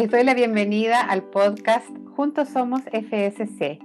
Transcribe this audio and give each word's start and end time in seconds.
Les 0.00 0.10
doy 0.10 0.24
la 0.24 0.32
bienvenida 0.32 1.02
al 1.02 1.24
podcast 1.24 1.86
Juntos 2.16 2.48
Somos 2.48 2.80
FSC, 2.84 3.80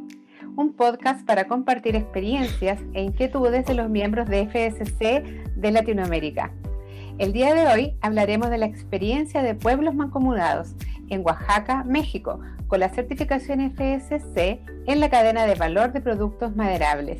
un 0.55 0.71
podcast 0.71 1.25
para 1.25 1.45
compartir 1.45 1.97
experiencias 1.97 2.79
e 2.93 3.01
inquietudes 3.03 3.65
de 3.65 3.73
los 3.73 3.89
miembros 3.89 4.29
de 4.29 4.47
FSC 4.47 5.23
de 5.57 5.71
Latinoamérica. 5.71 6.53
El 7.17 7.33
día 7.33 7.53
de 7.53 7.67
hoy 7.67 7.97
hablaremos 7.99 8.49
de 8.49 8.59
la 8.59 8.65
experiencia 8.65 9.43
de 9.43 9.55
pueblos 9.55 9.93
mancomunados 9.93 10.73
en 11.09 11.21
Oaxaca, 11.25 11.83
México, 11.83 12.39
con 12.67 12.79
la 12.79 12.87
certificación 12.87 13.59
FSC 13.75 14.61
en 14.87 15.01
la 15.01 15.09
cadena 15.09 15.45
de 15.45 15.55
valor 15.55 15.91
de 15.91 15.99
productos 15.99 16.55
maderables. 16.55 17.19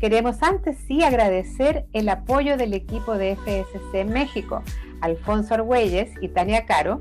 Queremos 0.00 0.42
antes 0.42 0.76
sí 0.86 1.02
agradecer 1.02 1.86
el 1.94 2.10
apoyo 2.10 2.58
del 2.58 2.74
equipo 2.74 3.16
de 3.16 3.36
FSC 3.36 4.04
México, 4.04 4.62
Alfonso 5.00 5.54
Argüelles 5.54 6.10
y 6.20 6.28
Tania 6.28 6.66
Caro, 6.66 7.00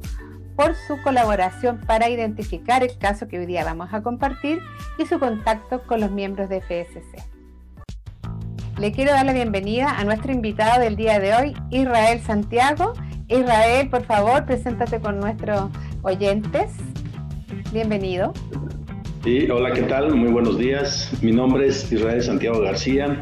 por 0.61 0.75
su 0.75 1.01
colaboración 1.01 1.79
para 1.87 2.07
identificar 2.07 2.83
el 2.83 2.95
caso 2.99 3.27
que 3.27 3.39
hoy 3.39 3.47
día 3.47 3.63
vamos 3.63 3.89
a 3.93 4.03
compartir 4.03 4.59
y 4.99 5.07
su 5.07 5.17
contacto 5.17 5.81
con 5.87 5.99
los 5.99 6.11
miembros 6.11 6.49
de 6.49 6.61
FSC. 6.61 7.17
Le 8.77 8.91
quiero 8.91 9.11
dar 9.11 9.25
la 9.25 9.33
bienvenida 9.33 9.97
a 9.97 10.03
nuestro 10.03 10.31
invitado 10.31 10.79
del 10.79 10.95
día 10.95 11.19
de 11.19 11.33
hoy, 11.33 11.53
Israel 11.71 12.19
Santiago. 12.19 12.93
Israel, 13.27 13.89
por 13.89 14.05
favor, 14.05 14.45
preséntate 14.45 14.99
con 14.99 15.19
nuestros 15.19 15.71
oyentes. 16.03 16.73
Bienvenido. 17.73 18.31
Sí, 19.23 19.49
hola, 19.49 19.71
¿qué 19.73 19.81
tal? 19.81 20.13
Muy 20.15 20.31
buenos 20.31 20.59
días. 20.59 21.11
Mi 21.23 21.31
nombre 21.31 21.65
es 21.65 21.91
Israel 21.91 22.21
Santiago 22.21 22.61
García 22.61 23.19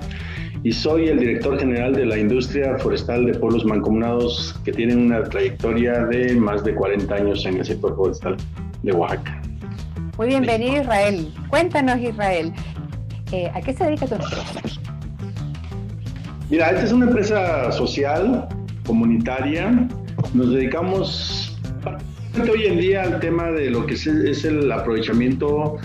y 0.64 0.72
soy 0.74 1.08
el 1.08 1.20
director 1.20 1.58
general 1.58 1.94
de 1.94 2.06
la 2.06 2.18
industria 2.18 2.78
forestal 2.80 3.26
de 3.26 3.34
pueblos 3.34 3.64
mancomunados 3.66 4.60
que 4.66 4.72
tienen 4.72 5.00
una 5.00 5.24
trayectoria 5.24 6.06
de 6.06 6.36
más 6.36 6.64
de 6.64 6.76
40 6.76 7.16
años 7.16 7.46
en 7.46 7.58
el 7.58 7.66
sector 7.66 7.96
forestal 7.96 8.36
de 8.84 8.92
Oaxaca. 8.92 9.42
Muy 10.18 10.28
bienvenido 10.28 10.82
Israel. 10.82 11.34
Cuéntanos 11.50 12.00
Israel, 12.00 12.52
eh, 13.32 13.50
¿a 13.54 13.62
qué 13.62 13.74
se 13.74 13.86
dedica 13.86 14.06
tu 14.06 14.16
empresa? 14.16 14.82
Mira, 16.50 16.72
esta 16.72 16.84
es 16.84 16.92
una 16.92 17.06
empresa 17.06 17.72
social, 17.72 18.48
comunitaria. 18.86 19.88
Nos 20.34 20.52
dedicamos 20.52 21.58
hoy 22.52 22.66
en 22.66 22.80
día 22.80 23.04
al 23.04 23.20
tema 23.20 23.52
de 23.52 23.70
lo 23.70 23.86
que 23.86 23.94
es, 23.94 24.08
el 24.44 24.70
aprovechamiento 24.72 25.78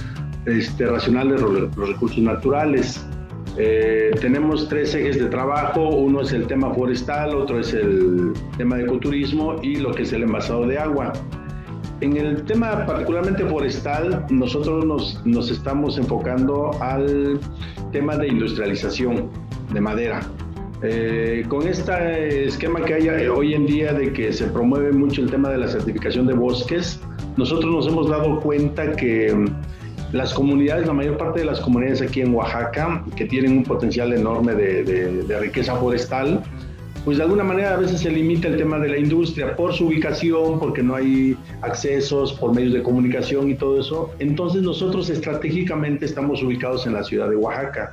este, 0.46 0.86
racional 0.86 1.28
de 1.28 1.38
los 1.38 1.88
recursos 1.88 2.18
naturales. 2.18 3.06
Eh, 3.56 4.10
tenemos 4.20 4.68
tres 4.68 4.94
ejes 4.94 5.18
de 5.18 5.26
trabajo, 5.26 5.88
uno 5.88 6.22
es 6.22 6.32
el 6.32 6.46
tema 6.46 6.74
forestal, 6.74 7.36
otro 7.36 7.60
es 7.60 7.72
el 7.72 8.32
tema 8.56 8.76
de 8.76 8.84
ecoturismo 8.84 9.56
y 9.62 9.76
lo 9.76 9.92
que 9.92 10.02
es 10.02 10.12
el 10.12 10.24
envasado 10.24 10.66
de 10.66 10.78
agua. 10.78 11.12
En 12.00 12.16
el 12.16 12.42
tema 12.44 12.84
particularmente 12.84 13.44
forestal, 13.46 14.26
nosotros 14.28 14.84
nos, 14.84 15.24
nos 15.24 15.50
estamos 15.50 15.96
enfocando 15.98 16.70
al 16.82 17.38
tema 17.92 18.16
de 18.16 18.28
industrialización 18.28 19.30
de 19.72 19.80
madera. 19.80 20.20
Eh, 20.82 21.44
con 21.48 21.66
este 21.66 22.44
esquema 22.46 22.84
que 22.84 22.94
hay 22.94 23.08
hoy 23.28 23.54
en 23.54 23.66
día 23.66 23.94
de 23.94 24.12
que 24.12 24.32
se 24.32 24.46
promueve 24.48 24.92
mucho 24.92 25.22
el 25.22 25.30
tema 25.30 25.48
de 25.48 25.58
la 25.58 25.68
certificación 25.68 26.26
de 26.26 26.34
bosques, 26.34 27.00
nosotros 27.36 27.72
nos 27.72 27.86
hemos 27.86 28.08
dado 28.10 28.40
cuenta 28.40 28.92
que 28.92 29.34
las 30.14 30.32
comunidades, 30.32 30.86
la 30.86 30.92
mayor 30.92 31.18
parte 31.18 31.40
de 31.40 31.46
las 31.46 31.58
comunidades 31.58 32.00
aquí 32.00 32.20
en 32.20 32.32
Oaxaca, 32.32 33.04
que 33.16 33.24
tienen 33.24 33.58
un 33.58 33.64
potencial 33.64 34.12
enorme 34.12 34.54
de, 34.54 35.38
riqueza 35.40 35.74
forestal, 35.74 36.40
pues 37.04 37.18
de 37.18 37.24
alguna 37.24 37.42
manera 37.42 37.74
a 37.74 37.76
veces 37.78 38.00
se 38.00 38.10
limita 38.10 38.46
el 38.46 38.56
tema 38.56 38.78
de 38.78 38.90
la 38.90 38.96
industria 38.96 39.56
por 39.56 39.74
su 39.74 39.88
ubicación, 39.88 40.60
porque 40.60 40.84
no 40.84 40.94
hay 40.94 41.36
accesos 41.62 42.32
por 42.34 42.54
medios 42.54 42.74
de 42.74 42.82
comunicación 42.84 43.50
y 43.50 43.56
todo 43.56 43.80
eso. 43.80 44.12
Entonces 44.20 44.62
nosotros 44.62 45.10
estratégicamente 45.10 46.04
estamos 46.04 46.44
ubicados 46.44 46.86
en 46.86 46.92
la 46.92 47.02
ciudad 47.02 47.28
de 47.28 47.34
Oaxaca. 47.34 47.92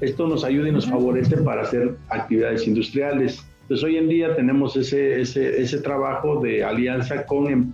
Esto 0.00 0.26
nos 0.26 0.42
ayuda 0.42 0.68
y 0.68 0.72
nos 0.72 0.88
favorece 0.88 1.36
para 1.36 1.62
hacer 1.62 1.94
actividades 2.08 2.66
industriales. 2.66 3.46
Entonces 3.62 3.84
hoy 3.84 3.98
en 3.98 4.08
día 4.08 4.34
tenemos 4.34 4.74
ese, 4.74 5.20
ese, 5.20 5.62
ese 5.62 5.78
trabajo 5.78 6.40
de 6.40 6.64
alianza 6.64 7.24
con 7.24 7.46
em, 7.46 7.72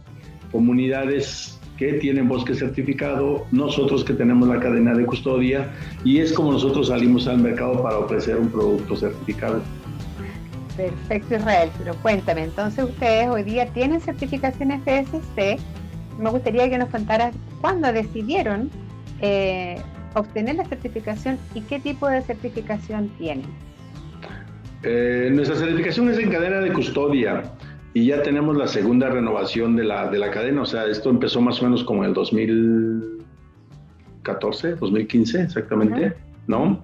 comunidades 0.53 1.58
que 1.79 1.95
tienen 1.95 2.29
bosque 2.29 2.55
certificado, 2.55 3.47
nosotros 3.53 4.05
que 4.05 4.13
tenemos 4.13 4.49
la 4.49 4.59
cadena 4.59 4.95
de 4.95 5.07
custodia 5.07 5.71
y 6.05 6.19
es 6.19 6.33
como 6.33 6.53
nosotros 6.53 6.89
salimos 6.89 7.29
al 7.29 7.39
mercado 7.39 7.83
para 7.83 7.99
ofrecer 7.99 8.37
un 8.37 8.51
producto 8.51 8.97
certificado. 8.97 9.63
Perfecto 10.77 11.37
Israel, 11.37 11.71
pero 11.79 11.95
cuéntame, 12.03 12.45
entonces 12.45 12.85
ustedes 12.85 13.29
hoy 13.29 13.45
día 13.45 13.67
tienen 13.73 14.01
certificación 14.01 14.73
FSC, 14.83 15.59
me 16.19 16.31
gustaría 16.31 16.69
que 16.69 16.79
nos 16.79 16.89
contaras 16.89 17.35
cuándo 17.61 17.93
decidieron 17.93 18.71
eh, 19.21 19.81
obtener 20.15 20.57
la 20.57 20.65
certificación 20.65 21.39
y 21.55 21.61
qué 21.63 21.79
tipo 21.79 22.09
de 22.09 22.23
certificación 22.23 23.09
tienen. 23.19 23.47
Eh, 24.83 25.31
nuestra 25.33 25.57
certificación 25.57 26.11
es 26.11 26.19
en 26.19 26.31
cadena 26.31 26.61
de 26.61 26.73
custodia 26.73 27.43
y 27.99 28.07
ya 28.07 28.23
tenemos 28.23 28.57
la 28.57 28.69
segunda 28.69 29.11
renovación 29.11 29.75
de 29.75 29.83
la, 29.83 30.09
de 30.09 30.21
la 30.21 30.31
cadena. 30.31 30.63
O 30.63 30.67
sea, 30.67 30.87
esto 30.87 31.11
empezó 31.11 31.41
más 31.41 31.61
o 31.61 31.65
menos 31.65 31.83
como 31.83 32.05
en 32.05 32.11
el 32.11 32.15
2014, 32.15 34.77
2015 34.77 35.43
exactamente, 35.43 36.15
¿no? 36.47 36.81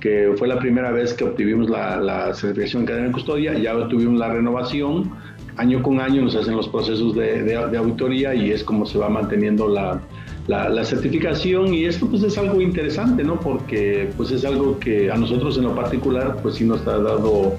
Que 0.00 0.34
fue 0.36 0.48
la 0.48 0.58
primera 0.58 0.90
vez 0.90 1.14
que 1.14 1.22
obtuvimos 1.22 1.70
la, 1.70 2.00
la 2.00 2.34
certificación 2.34 2.82
en 2.82 2.86
cadena 2.86 3.06
de 3.06 3.12
custodia, 3.12 3.56
ya 3.56 3.86
tuvimos 3.86 4.18
la 4.18 4.32
renovación. 4.32 5.12
Año 5.58 5.80
con 5.80 6.00
año 6.00 6.22
nos 6.22 6.34
hacen 6.34 6.56
los 6.56 6.68
procesos 6.68 7.14
de, 7.14 7.44
de, 7.44 7.68
de 7.68 7.78
auditoría 7.78 8.34
y 8.34 8.50
es 8.50 8.64
como 8.64 8.84
se 8.84 8.98
va 8.98 9.08
manteniendo 9.08 9.68
la, 9.68 10.00
la, 10.48 10.68
la, 10.68 10.84
certificación 10.84 11.72
y 11.72 11.84
esto 11.84 12.08
pues 12.08 12.24
es 12.24 12.36
algo 12.36 12.60
interesante, 12.60 13.22
¿no? 13.22 13.38
Porque 13.38 14.10
pues 14.16 14.32
es 14.32 14.44
algo 14.44 14.80
que 14.80 15.08
a 15.08 15.16
nosotros 15.16 15.56
en 15.56 15.62
lo 15.64 15.76
particular 15.76 16.38
pues 16.42 16.56
sí 16.56 16.64
nos 16.64 16.84
ha 16.88 16.98
dado 16.98 17.54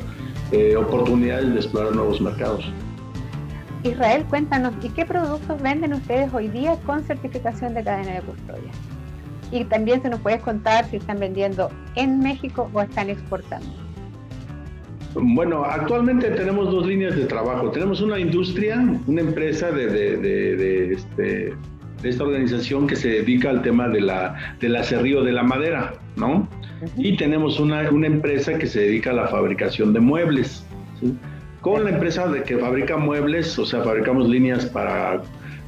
eh, 0.52 0.76
oportunidades 0.76 1.54
de 1.54 1.56
explorar 1.56 1.96
nuevos 1.96 2.20
mercados. 2.20 2.70
Israel, 3.84 4.25
cuéntanos, 4.29 4.73
¿y 4.84 4.90
qué 4.90 5.06
productos 5.06 5.62
venden 5.62 5.94
ustedes 5.94 6.34
hoy 6.34 6.50
día 6.50 6.75
con 6.85 7.03
certificación 7.03 7.73
de 7.73 7.84
cadena 7.84 8.16
de 8.16 8.22
custodia? 8.22 8.72
Y 9.51 9.63
también 9.66 10.01
se 10.01 10.09
nos 10.09 10.19
puedes 10.19 10.41
contar 10.41 10.85
si 10.90 10.97
están 10.97 11.19
vendiendo 11.19 11.69
en 11.95 12.19
México 12.19 12.69
o 12.73 12.81
están 12.81 13.09
exportando. 13.09 13.67
Bueno, 15.16 15.63
actualmente 15.63 16.29
tenemos 16.31 16.69
dos 16.69 16.85
líneas 16.85 17.16
de 17.16 17.25
trabajo. 17.25 17.72
Tenemos 17.72 18.01
una 18.01 18.19
industria, 18.19 18.78
una 19.07 19.22
empresa 19.22 19.72
de, 19.72 19.88
de, 19.88 20.17
de, 20.17 20.94
este, 20.94 21.53
esta 22.03 22.23
organización 22.23 22.85
que 22.85 22.96
se 22.96 23.09
dedica 23.09 23.50
al 23.50 23.63
tema 23.63 23.88
de 23.88 24.01
la, 24.01 24.35
del 24.59 24.75
acerrío 24.75 25.23
de 25.23 25.31
la 25.31 25.41
madera, 25.41 25.94
¿no? 26.16 26.47
Y 26.96 27.17
tenemos 27.17 27.59
una, 27.59 27.90
una, 27.90 28.07
empresa 28.07 28.57
que 28.57 28.67
se 28.67 28.81
dedica 28.81 29.09
a 29.09 29.13
la 29.13 29.28
fabricación 29.28 29.94
de 29.94 30.00
muebles. 30.00 30.63
¿sí? 31.00 31.13
Con 31.62 31.84
la 31.84 31.90
empresa 31.90 32.28
de 32.28 32.44
que 32.44 32.58
fabrica 32.58 32.97
muebles, 32.97 33.58
o 33.59 33.66
sea, 33.66 33.84
fabricamos 33.84 34.30
líneas 34.30 34.66
para 34.66 35.22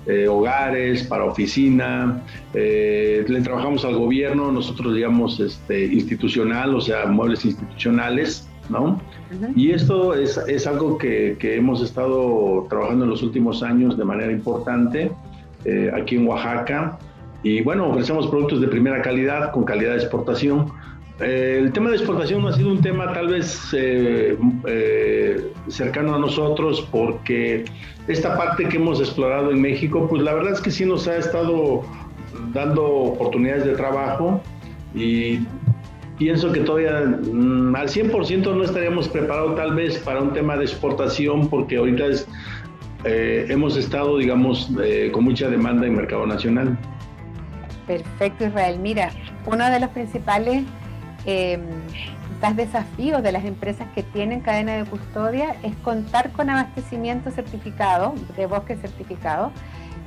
eh, 0.08 0.28
hogares, 0.28 1.04
para 1.04 1.26
oficina, 1.26 2.24
eh, 2.54 3.24
le 3.28 3.42
trabajamos 3.42 3.86
al 3.86 3.98
gobierno, 3.98 4.52
nosotros 4.52 4.96
digamos 4.96 5.40
este, 5.40 5.86
institucional, 5.86 6.76
o 6.76 6.82
sea, 6.82 7.06
muebles 7.06 7.46
institucionales, 7.46 8.48
¿no? 8.70 9.02
Y 9.56 9.72
esto 9.72 10.14
es, 10.14 10.38
es 10.48 10.66
algo 10.66 10.98
que, 10.98 11.38
que, 11.40 11.56
hemos 11.56 11.82
estado 11.82 12.66
trabajando 12.70 13.06
en 13.06 13.12
los 13.12 13.22
últimos 13.22 13.64
años 13.64 13.98
de 13.98 14.04
manera 14.04 14.32
importante 14.32 15.12
eh, 15.66 15.92
aquí 15.94 16.16
en 16.16 16.28
Oaxaca. 16.28 16.98
Y 17.44 17.62
bueno, 17.62 17.90
ofrecemos 17.90 18.28
productos 18.28 18.62
de 18.62 18.68
primera 18.68 19.02
calidad, 19.02 19.52
con 19.52 19.64
calidad 19.64 19.92
de 19.92 19.98
exportación. 19.98 20.72
Eh, 21.22 21.60
el 21.60 21.72
tema 21.72 21.92
de 21.92 21.98
exportación 21.98 22.42
no 22.42 22.48
ha 22.48 22.54
sido 22.54 22.72
un 22.72 22.82
tema 22.82 23.14
tal 23.14 23.28
vez 23.28 23.74
eh, 23.74 24.36
eh, 24.66 25.54
cercano 25.68 26.16
a 26.16 26.20
nosotros 26.20 26.88
porque 26.92 27.66
esta 28.08 28.36
parte 28.36 28.68
que 28.68 28.78
hemos 28.78 29.00
explorado 29.00 29.52
en 29.52 29.62
México, 29.62 30.08
pues 30.10 30.24
la 30.24 30.34
verdad 30.34 30.54
es 30.54 30.62
que 30.62 30.72
sí 30.72 30.84
nos 30.84 31.08
ha 31.08 31.18
estado 31.18 31.84
dando 32.54 32.86
oportunidades 32.86 33.66
de 33.66 33.74
trabajo 33.74 34.42
y 34.96 35.40
pienso 36.18 36.52
que 36.52 36.62
todavía 36.62 37.02
mm, 37.02 37.76
al 37.76 37.88
100% 37.88 38.56
no 38.56 38.64
estaríamos 38.64 39.08
preparados 39.08 39.56
tal 39.56 39.76
vez 39.76 40.00
para 40.00 40.22
un 40.22 40.34
tema 40.34 40.58
de 40.58 40.64
exportación 40.64 41.50
porque 41.50 41.78
ahorita 41.78 42.06
hemos 43.04 43.78
estado, 43.78 44.18
digamos, 44.18 44.72
con 45.12 45.24
mucha 45.24 45.50
demanda 45.50 45.86
en 45.86 45.96
mercado 45.96 46.26
nacional. 46.26 46.78
Perfecto, 47.86 48.46
Israel. 48.46 48.80
Mira, 48.80 49.12
uno 49.46 49.70
de 49.70 49.80
los 49.80 49.90
principales 49.90 50.64
eh, 51.26 51.60
desafíos 52.56 53.22
de 53.22 53.32
las 53.32 53.46
empresas 53.46 53.88
que 53.94 54.04
tienen 54.04 54.42
cadena 54.42 54.74
de 54.74 54.86
custodia 54.86 55.56
es 55.64 55.76
contar 55.78 56.32
con 56.32 56.50
abastecimiento 56.50 57.30
certificado, 57.32 58.16
de 58.36 58.46
bosque 58.48 58.76
certificado, 58.78 59.52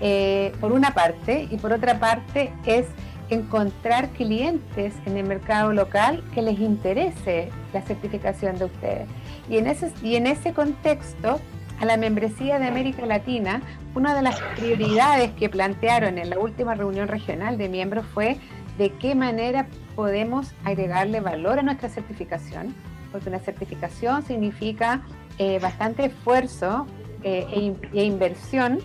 eh, 0.00 0.52
por 0.60 0.72
una 0.72 0.92
parte, 0.92 1.46
y 1.50 1.56
por 1.58 1.72
otra 1.72 2.00
parte 2.00 2.52
es 2.66 2.86
encontrar 3.30 4.10
clientes 4.10 4.94
en 5.06 5.16
el 5.16 5.26
mercado 5.26 5.72
local 5.72 6.22
que 6.34 6.42
les 6.42 6.58
interese 6.58 7.50
la 7.72 7.82
certificación 7.82 8.58
de 8.58 8.66
ustedes. 8.66 9.08
Y 9.48 9.58
en 9.58 9.66
ese, 9.66 9.92
y 10.02 10.16
en 10.16 10.26
ese 10.26 10.52
contexto, 10.52 11.40
a 11.80 11.84
la 11.86 11.96
membresía 11.96 12.58
de 12.58 12.66
América 12.68 13.06
Latina, 13.06 13.62
una 13.94 14.14
de 14.14 14.22
las 14.22 14.40
prioridades 14.56 15.32
que 15.32 15.48
plantearon 15.48 16.18
en 16.18 16.30
la 16.30 16.38
última 16.38 16.74
reunión 16.74 17.08
regional 17.08 17.58
de 17.58 17.68
miembros 17.68 18.04
fue 18.12 18.36
de 18.78 18.90
qué 18.90 19.14
manera 19.14 19.66
podemos 19.94 20.54
agregarle 20.64 21.20
valor 21.20 21.58
a 21.58 21.62
nuestra 21.62 21.88
certificación, 21.88 22.74
porque 23.12 23.28
una 23.28 23.38
certificación 23.38 24.24
significa 24.24 25.02
eh, 25.38 25.58
bastante 25.60 26.06
esfuerzo 26.06 26.86
eh, 27.22 27.74
e, 27.92 27.98
e, 27.98 28.04
inversión, 28.04 28.78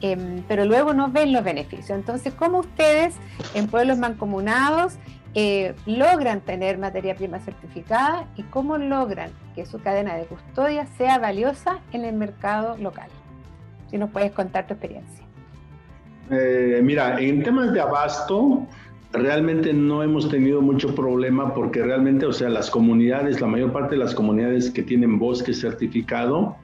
em, 0.00 0.42
pero 0.48 0.64
luego 0.64 0.92
no 0.92 1.10
ven 1.10 1.32
los 1.32 1.44
beneficios. 1.44 1.90
Entonces, 1.90 2.34
¿cómo 2.34 2.58
ustedes 2.58 3.14
en 3.54 3.68
pueblos 3.68 3.98
mancomunados 3.98 4.96
eh, 5.34 5.74
logran 5.86 6.40
tener 6.40 6.78
materia 6.78 7.14
prima 7.14 7.40
certificada 7.40 8.28
y 8.36 8.42
cómo 8.44 8.78
logran 8.78 9.30
que 9.54 9.66
su 9.66 9.80
cadena 9.80 10.14
de 10.14 10.26
custodia 10.26 10.86
sea 10.98 11.18
valiosa 11.18 11.78
en 11.92 12.04
el 12.04 12.14
mercado 12.14 12.76
local? 12.76 13.08
Si 13.90 13.96
nos 13.96 14.10
puedes 14.10 14.32
contar 14.32 14.66
tu 14.66 14.74
experiencia. 14.74 15.24
mira, 16.82 17.20
en 17.20 17.42
temas 17.42 17.72
de 17.72 17.80
abasto, 17.80 18.66
realmente 19.14 19.72
no 19.72 20.02
hemos 20.02 20.28
tenido 20.28 20.60
mucho 20.60 20.94
problema 20.94 21.54
porque 21.54 21.82
realmente, 21.82 22.26
o 22.26 22.32
sea, 22.32 22.48
las 22.48 22.70
comunidades, 22.70 23.40
la 23.40 23.46
mayor 23.46 23.72
parte 23.72 23.94
de 23.94 23.98
las 23.98 24.14
comunidades 24.14 24.70
que 24.70 24.82
tienen 24.82 25.18
bosque 25.18 25.54
certificado, 25.54 26.56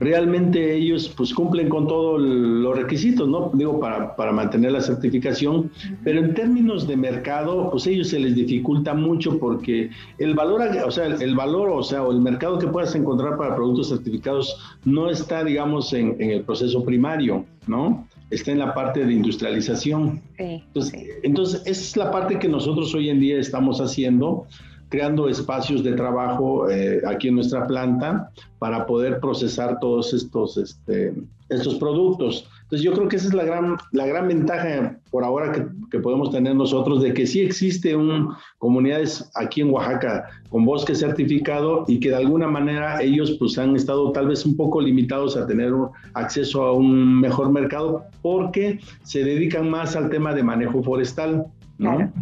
realmente 0.00 0.74
ellos 0.74 1.14
pues 1.16 1.32
cumplen 1.32 1.68
con 1.68 1.86
todos 1.86 2.20
los 2.20 2.76
requisitos, 2.76 3.28
¿no? 3.28 3.52
Digo, 3.54 3.78
para, 3.78 4.16
para, 4.16 4.32
mantener 4.32 4.72
la 4.72 4.80
certificación, 4.80 5.70
pero 6.02 6.18
en 6.18 6.34
términos 6.34 6.88
de 6.88 6.96
mercado, 6.96 7.70
pues 7.70 7.86
ellos 7.86 8.08
se 8.08 8.18
les 8.18 8.34
dificulta 8.34 8.92
mucho 8.92 9.38
porque 9.38 9.90
el 10.18 10.34
valor, 10.34 10.62
o 10.84 10.90
sea, 10.90 11.06
el, 11.06 11.34
valor, 11.36 11.70
o 11.70 11.82
sea, 11.84 12.02
o 12.02 12.10
el 12.10 12.20
mercado 12.20 12.58
que 12.58 12.66
puedas 12.66 12.92
encontrar 12.96 13.36
para 13.36 13.54
productos 13.54 13.90
certificados 13.90 14.76
no 14.84 15.08
está, 15.08 15.44
digamos, 15.44 15.92
en, 15.92 16.16
en 16.18 16.30
el 16.32 16.42
proceso 16.42 16.84
primario, 16.84 17.44
¿no? 17.68 18.04
Está 18.34 18.52
en 18.52 18.58
la 18.58 18.74
parte 18.74 19.04
de 19.04 19.12
industrialización. 19.12 20.22
entonces, 20.38 21.02
entonces, 21.22 21.62
esa 21.64 21.82
es 21.82 21.96
la 21.96 22.10
parte 22.10 22.38
que 22.38 22.48
nosotros 22.48 22.94
hoy 22.94 23.08
en 23.08 23.20
día 23.20 23.38
estamos 23.38 23.80
haciendo, 23.80 24.46
creando 24.88 25.28
espacios 25.28 25.82
de 25.82 25.92
trabajo 25.92 26.68
eh, 26.70 27.00
aquí 27.06 27.28
en 27.28 27.36
nuestra 27.36 27.66
planta 27.66 28.30
para 28.58 28.86
poder 28.86 29.20
procesar 29.20 29.78
todos 29.80 30.12
estos, 30.12 30.56
este, 30.56 31.14
estos 31.48 31.76
productos. 31.76 32.48
Entonces 32.74 32.90
yo 32.90 32.96
creo 32.96 33.08
que 33.08 33.14
esa 33.14 33.28
es 33.28 33.34
la 33.34 33.44
gran, 33.44 33.76
la 33.92 34.04
gran 34.04 34.26
ventaja 34.26 34.98
por 35.12 35.22
ahora 35.22 35.52
que, 35.52 35.64
que 35.92 36.00
podemos 36.00 36.32
tener 36.32 36.56
nosotros 36.56 37.02
de 37.02 37.14
que 37.14 37.24
sí 37.24 37.40
existe 37.40 37.94
un, 37.94 38.30
comunidades 38.58 39.30
aquí 39.36 39.60
en 39.60 39.70
Oaxaca 39.70 40.28
con 40.48 40.64
bosque 40.64 40.92
certificado 40.92 41.84
y 41.86 42.00
que 42.00 42.08
de 42.08 42.16
alguna 42.16 42.48
manera 42.48 43.00
ellos 43.00 43.36
pues 43.38 43.58
han 43.58 43.76
estado 43.76 44.10
tal 44.10 44.26
vez 44.26 44.44
un 44.44 44.56
poco 44.56 44.80
limitados 44.80 45.36
a 45.36 45.46
tener 45.46 45.72
acceso 46.14 46.64
a 46.64 46.72
un 46.72 47.20
mejor 47.20 47.52
mercado 47.52 48.06
porque 48.22 48.80
se 49.04 49.22
dedican 49.22 49.70
más 49.70 49.94
al 49.94 50.10
tema 50.10 50.34
de 50.34 50.42
manejo 50.42 50.82
forestal. 50.82 51.46
¿no? 51.78 52.12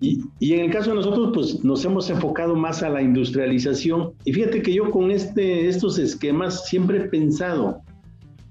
y, 0.00 0.22
y, 0.38 0.52
en 0.54 0.60
el 0.66 0.70
caso 0.72 0.90
de 0.90 0.96
nosotros, 0.96 1.30
pues 1.34 1.64
nos 1.64 1.84
hemos 1.84 2.10
enfocado 2.10 2.56
más 2.56 2.82
a 2.82 2.88
la 2.88 3.02
industrialización. 3.02 4.12
Y 4.24 4.32
fíjate 4.32 4.62
que 4.62 4.74
yo 4.74 4.90
con 4.90 5.12
este, 5.12 5.68
estos 5.68 5.98
esquemas 5.98 6.66
siempre 6.66 6.98
he 6.98 7.08
pensado, 7.08 7.83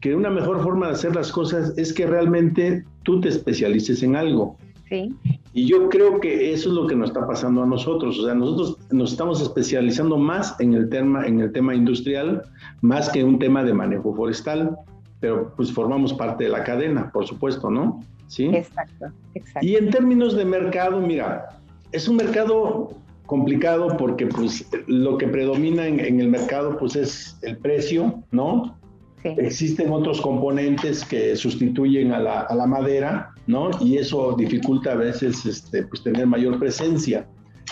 que 0.04 0.14
una 0.14 0.30
mejor 0.30 0.62
forma 0.62 0.88
de 0.88 0.94
hacer 0.96 1.16
las 1.16 1.32
cosas 1.32 1.74
es 1.78 1.94
que 1.94 2.06
realmente 2.06 2.84
tú 3.04 3.22
te 3.22 3.30
especialices 3.30 4.04
en 4.04 4.18
algo. 4.18 4.58
Sí. 4.90 5.16
Y 5.54 5.66
yo 5.66 5.88
creo 5.88 6.20
que 6.20 6.52
eso 6.52 6.68
es 6.68 6.76
lo 6.76 6.88
que 6.88 6.96
nos 6.98 7.12
está 7.12 7.26
pasando 7.26 7.64
a 7.64 7.66
nosotros. 7.66 8.20
O 8.20 8.26
sea, 8.26 8.36
nosotros 8.36 8.78
nos 8.92 9.14
estamos 9.14 9.40
especializando 9.42 10.18
más 10.18 10.60
en 10.60 10.74
el 10.74 10.90
tema, 10.90 11.26
en 11.26 11.40
el 11.40 11.54
tema 11.54 11.74
industrial, 11.74 12.44
más 12.82 13.10
que 13.12 13.22
en 13.22 13.30
un 13.30 13.40
tema 13.40 13.64
de 13.64 13.74
manejo 13.74 14.14
forestal. 14.14 14.78
Pero 15.22 15.54
pues 15.56 15.72
formamos 15.72 16.12
parte 16.12 16.44
de 16.44 16.50
la 16.50 16.66
cadena, 16.66 17.10
por 17.10 17.26
supuesto, 17.26 17.72
¿no? 17.72 18.04
Sí. 18.28 18.48
Exacto, 18.48 19.06
exacto. 19.36 19.66
Y 19.66 19.78
en 19.78 19.90
términos 19.90 20.36
de 20.36 20.44
mercado, 20.44 21.00
mira, 21.00 21.62
es 21.94 22.10
un 22.10 22.18
mercado 22.18 22.92
complicado 23.26 23.96
porque 23.96 24.28
pues 24.28 24.68
lo 24.88 25.18
que 25.18 25.30
predomina 25.30 25.88
en, 25.88 26.02
en 26.02 26.20
el 26.20 26.28
mercado 26.28 26.78
pues 26.78 26.98
es 26.98 27.38
el 27.42 27.56
precio, 27.56 28.22
¿no? 28.32 28.76
Existen 29.24 29.92
otros 29.92 30.20
componentes 30.20 31.06
que 31.06 31.36
sustituyen 31.36 32.12
a 32.12 32.20
la, 32.20 32.42
a 32.42 32.56
la, 32.56 32.68
madera, 32.68 33.32
¿no? 33.48 33.70
Y 33.80 33.98
eso 33.98 34.36
dificulta 34.38 34.92
a 34.92 34.96
veces 34.96 35.46
este, 35.46 35.84
pues, 35.84 36.04
tener 36.04 36.28
mayor 36.28 36.60
presencia. 36.60 37.26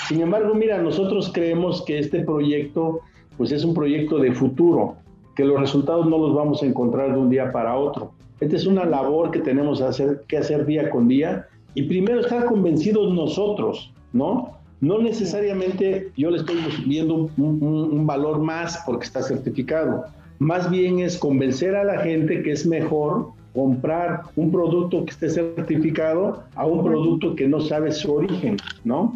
Sin 0.08 0.22
embargo, 0.22 0.56
mira, 0.56 0.82
nosotros 0.82 1.30
creemos 1.34 1.84
que 1.84 2.00
este 2.00 2.24
proyecto 2.24 3.02
pues 3.38 3.52
es 3.52 3.66
un 3.66 3.74
proyecto 3.74 4.20
de 4.20 4.34
futuro, 4.34 4.96
que 5.36 5.44
los 5.44 5.60
resultados 5.60 6.06
no 6.08 6.18
los 6.18 6.36
vamos 6.36 6.62
a 6.64 6.66
encontrar 6.66 7.14
de 7.14 7.20
un 7.20 7.30
día 7.30 7.52
para 7.52 7.76
otro. 7.76 8.14
Esta 8.40 8.56
es 8.56 8.66
una 8.66 8.86
labor 8.86 9.32
que 9.32 9.40
tenemos 9.40 9.82
hacer, 9.82 10.24
que 10.28 10.38
hacer 10.38 10.66
día 10.66 10.90
con 10.90 11.08
día 11.08 11.48
y 11.74 11.84
primero 11.84 12.22
estar 12.22 12.46
convencidos 12.46 13.14
nosotros, 13.14 13.92
¿no? 14.14 14.58
No 14.80 15.00
necesariamente 15.00 16.12
yo 16.18 16.32
le 16.32 16.38
estoy 16.38 16.58
viendo 16.86 17.16
un, 17.16 17.32
un 17.38 18.08
valor 18.08 18.40
más 18.40 18.82
porque 18.86 19.06
está 19.06 19.22
certificado 19.22 20.06
más 20.42 20.72
bien 20.72 21.00
es 21.00 21.20
convencer 21.20 21.76
a 21.76 21.84
la 21.84 22.00
gente 22.00 22.42
que 22.42 22.54
es 22.54 22.66
mejor 22.66 23.28
comprar 23.54 24.24
un 24.36 24.52
producto 24.52 25.06
que 25.06 25.12
esté 25.12 25.30
certificado 25.30 26.44
a 26.56 26.66
un 26.66 26.84
producto 26.84 27.36
que 27.36 27.48
no 27.48 27.62
sabe 27.62 27.92
su 27.92 28.12
origen, 28.12 28.58
¿no? 28.84 29.16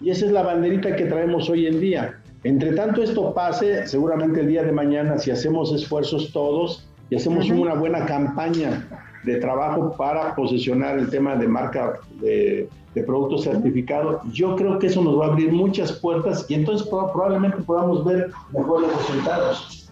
Y 0.00 0.10
esa 0.10 0.26
es 0.26 0.32
la 0.32 0.42
banderita 0.42 0.96
que 0.96 1.04
traemos 1.04 1.48
hoy 1.48 1.68
en 1.68 1.78
día. 1.78 2.18
Entre 2.42 2.72
tanto 2.72 3.04
esto 3.04 3.32
pase, 3.32 3.86
seguramente 3.86 4.40
el 4.40 4.48
día 4.48 4.64
de 4.64 4.72
mañana, 4.72 5.16
si 5.16 5.30
hacemos 5.30 5.72
esfuerzos 5.72 6.32
todos 6.32 6.84
y 7.08 7.14
hacemos 7.14 7.48
una 7.50 7.74
buena 7.74 8.04
campaña 8.04 8.88
de 9.22 9.36
trabajo 9.36 9.94
para 9.96 10.34
posicionar 10.34 10.98
el 10.98 11.08
tema 11.08 11.36
de 11.36 11.46
marca 11.46 12.00
de, 12.20 12.68
de 12.96 13.02
producto 13.04 13.38
certificado, 13.38 14.22
yo 14.32 14.56
creo 14.56 14.80
que 14.80 14.88
eso 14.88 15.04
nos 15.04 15.20
va 15.20 15.26
a 15.26 15.28
abrir 15.28 15.52
muchas 15.52 15.92
puertas 15.92 16.46
y 16.48 16.54
entonces 16.54 16.88
probablemente 16.88 17.58
podamos 17.58 18.04
ver 18.04 18.32
mejores 18.52 18.90
resultados. 18.96 19.83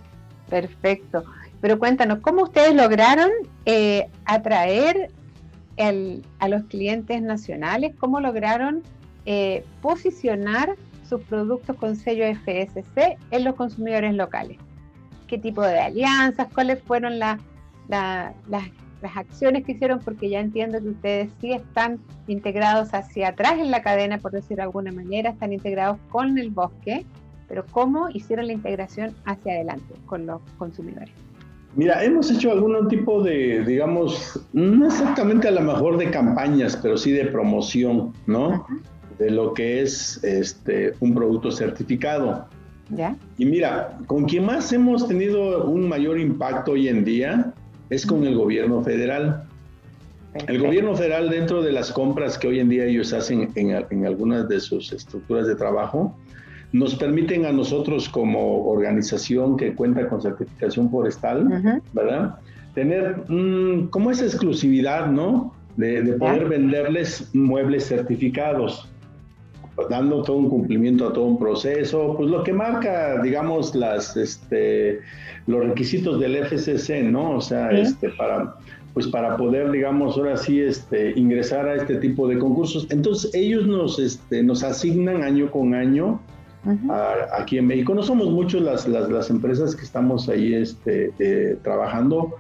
Perfecto. 0.53 1.25
Pero 1.63 1.79
cuéntanos, 1.79 2.19
¿cómo 2.19 2.43
ustedes 2.43 2.75
lograron 2.75 3.31
eh, 3.65 4.11
atraer 4.27 5.09
a 6.39 6.49
los 6.49 6.65
clientes 6.65 7.23
nacionales? 7.23 7.95
¿Cómo 7.99 8.21
lograron 8.21 8.83
eh, 9.25 9.65
posicionar 9.81 10.77
sus 11.09 11.23
productos 11.23 11.75
con 11.77 11.97
sello 11.97 12.27
FSC 12.27 13.17
en 13.31 13.45
los 13.45 13.55
consumidores 13.55 14.13
locales? 14.13 14.59
¿Qué 15.27 15.39
tipo 15.39 15.63
de 15.63 15.81
alianzas? 15.81 16.49
¿Cuáles 16.53 16.83
fueron 16.83 17.19
las, 17.19 17.41
las 17.89 19.17
acciones 19.17 19.65
que 19.65 19.73
hicieron? 19.73 20.01
Porque 20.01 20.29
ya 20.29 20.41
entiendo 20.41 20.83
que 20.83 20.91
ustedes 20.91 21.31
sí 21.41 21.53
están 21.53 21.99
integrados 22.27 22.93
hacia 22.93 23.29
atrás 23.29 23.55
en 23.55 23.71
la 23.71 23.81
cadena, 23.81 24.19
por 24.19 24.33
decir 24.33 24.59
de 24.59 24.65
alguna 24.65 24.93
manera, 24.93 25.31
están 25.31 25.55
integrados 25.55 25.97
con 26.11 26.37
el 26.37 26.51
bosque 26.51 27.07
pero 27.53 27.67
¿cómo 27.71 28.09
hicieron 28.09 28.47
la 28.47 28.55
integración 28.55 29.15
hacia 29.27 29.53
adelante 29.53 29.95
con 30.07 30.25
los 30.25 30.41
consumidores? 30.57 31.11
Mira, 31.77 32.03
hemos 32.03 32.31
hecho 32.31 32.51
algún 32.51 32.89
tipo 32.89 33.23
de, 33.23 33.63
digamos, 33.67 34.41
no 34.55 34.87
exactamente 34.87 35.49
a 35.49 35.51
lo 35.51 35.61
mejor 35.61 35.99
de 35.99 36.11
campañas, 36.11 36.79
pero 36.83 36.97
sí 36.97 37.13
de 37.13 37.27
promoción, 37.27 38.15
¿no? 38.27 38.67
De 39.19 39.31
lo 39.31 39.53
que 39.53 39.83
es 39.83 40.25
este, 40.25 40.95
un 41.01 41.15
producto 41.15 41.51
certificado. 41.51 42.47
¿Ya? 42.89 43.17
Y 43.37 43.45
mira, 43.45 43.99
con 44.07 44.25
quien 44.25 44.47
más 44.47 44.73
hemos 44.73 45.07
tenido 45.07 45.67
un 45.67 45.87
mayor 45.91 46.19
impacto 46.19 46.73
hoy 46.73 46.89
en 46.89 47.05
día 47.05 47.53
es 47.91 48.07
con 48.07 48.25
el 48.25 48.35
gobierno 48.35 48.83
federal. 48.83 49.45
El 50.49 50.59
gobierno 50.59 50.97
federal, 50.97 51.29
dentro 51.29 51.61
de 51.61 51.73
las 51.73 51.93
compras 51.93 52.39
que 52.39 52.49
hoy 52.49 52.61
en 52.61 52.71
día 52.71 52.87
ellos 52.87 53.13
hacen 53.13 53.51
en, 53.57 53.85
en 53.91 54.07
algunas 54.07 54.49
de 54.49 54.59
sus 54.59 54.91
estructuras 54.95 55.47
de 55.47 55.55
trabajo, 55.55 56.17
nos 56.73 56.95
permiten 56.95 57.45
a 57.45 57.53
nosotros 57.53 58.09
como 58.09 58.67
organización 58.67 59.57
que 59.57 59.75
cuenta 59.75 60.09
con 60.09 60.23
certificación 60.23 60.91
forestal, 60.91 61.83
¿verdad? 61.93 62.37
Tener 62.75 63.25
como 63.91 64.11
esa 64.11 64.25
exclusividad, 64.25 65.07
¿no? 65.09 65.55
De, 65.77 66.03
poder 66.19 66.49
venderles 66.49 67.31
muebles 67.35 67.87
certificados, 67.89 68.89
dando 69.89 70.23
todo 70.23 70.37
un 70.37 70.49
cumplimiento 70.49 71.09
a 71.09 71.13
todo 71.13 71.25
un 71.25 71.39
proceso, 71.39 72.15
pues 72.17 72.31
lo 72.31 72.43
que 72.43 72.53
marca, 72.53 73.21
digamos, 73.23 73.75
las, 73.75 74.17
este, 74.17 75.01
los 75.47 75.65
requisitos 75.67 76.21
del 76.21 76.37
FCC, 76.37 77.03
¿no? 77.05 77.37
O 77.37 77.41
sea, 77.41 77.71
este, 77.71 78.11
para, 78.11 78.55
pues 78.95 79.09
para 79.09 79.37
poder, 79.37 79.71
digamos, 79.71 80.17
ahora 80.17 80.37
sí, 80.37 80.61
este, 80.61 81.19
ingresar 81.19 81.69
a 81.69 81.75
este 81.77 81.97
tipo 81.97 82.29
de 82.29 82.39
concursos. 82.39 82.87
Entonces, 82.91 83.35
ellos 83.35 83.67
nos, 83.67 83.99
este, 83.99 84.43
nos 84.43 84.63
asignan 84.63 85.23
año 85.23 85.51
con 85.51 85.75
año 85.75 86.21
aquí 87.33 87.59
en 87.59 87.67
México. 87.67 87.95
No 87.95 88.03
somos 88.03 88.31
muchos 88.31 88.63
las, 88.63 88.87
las, 88.87 89.31
empresas 89.31 89.75
que 89.75 89.83
estamos 89.83 90.29
ahí 90.29 90.55
este, 90.55 91.13
eh, 91.19 91.57
trabajando, 91.63 92.37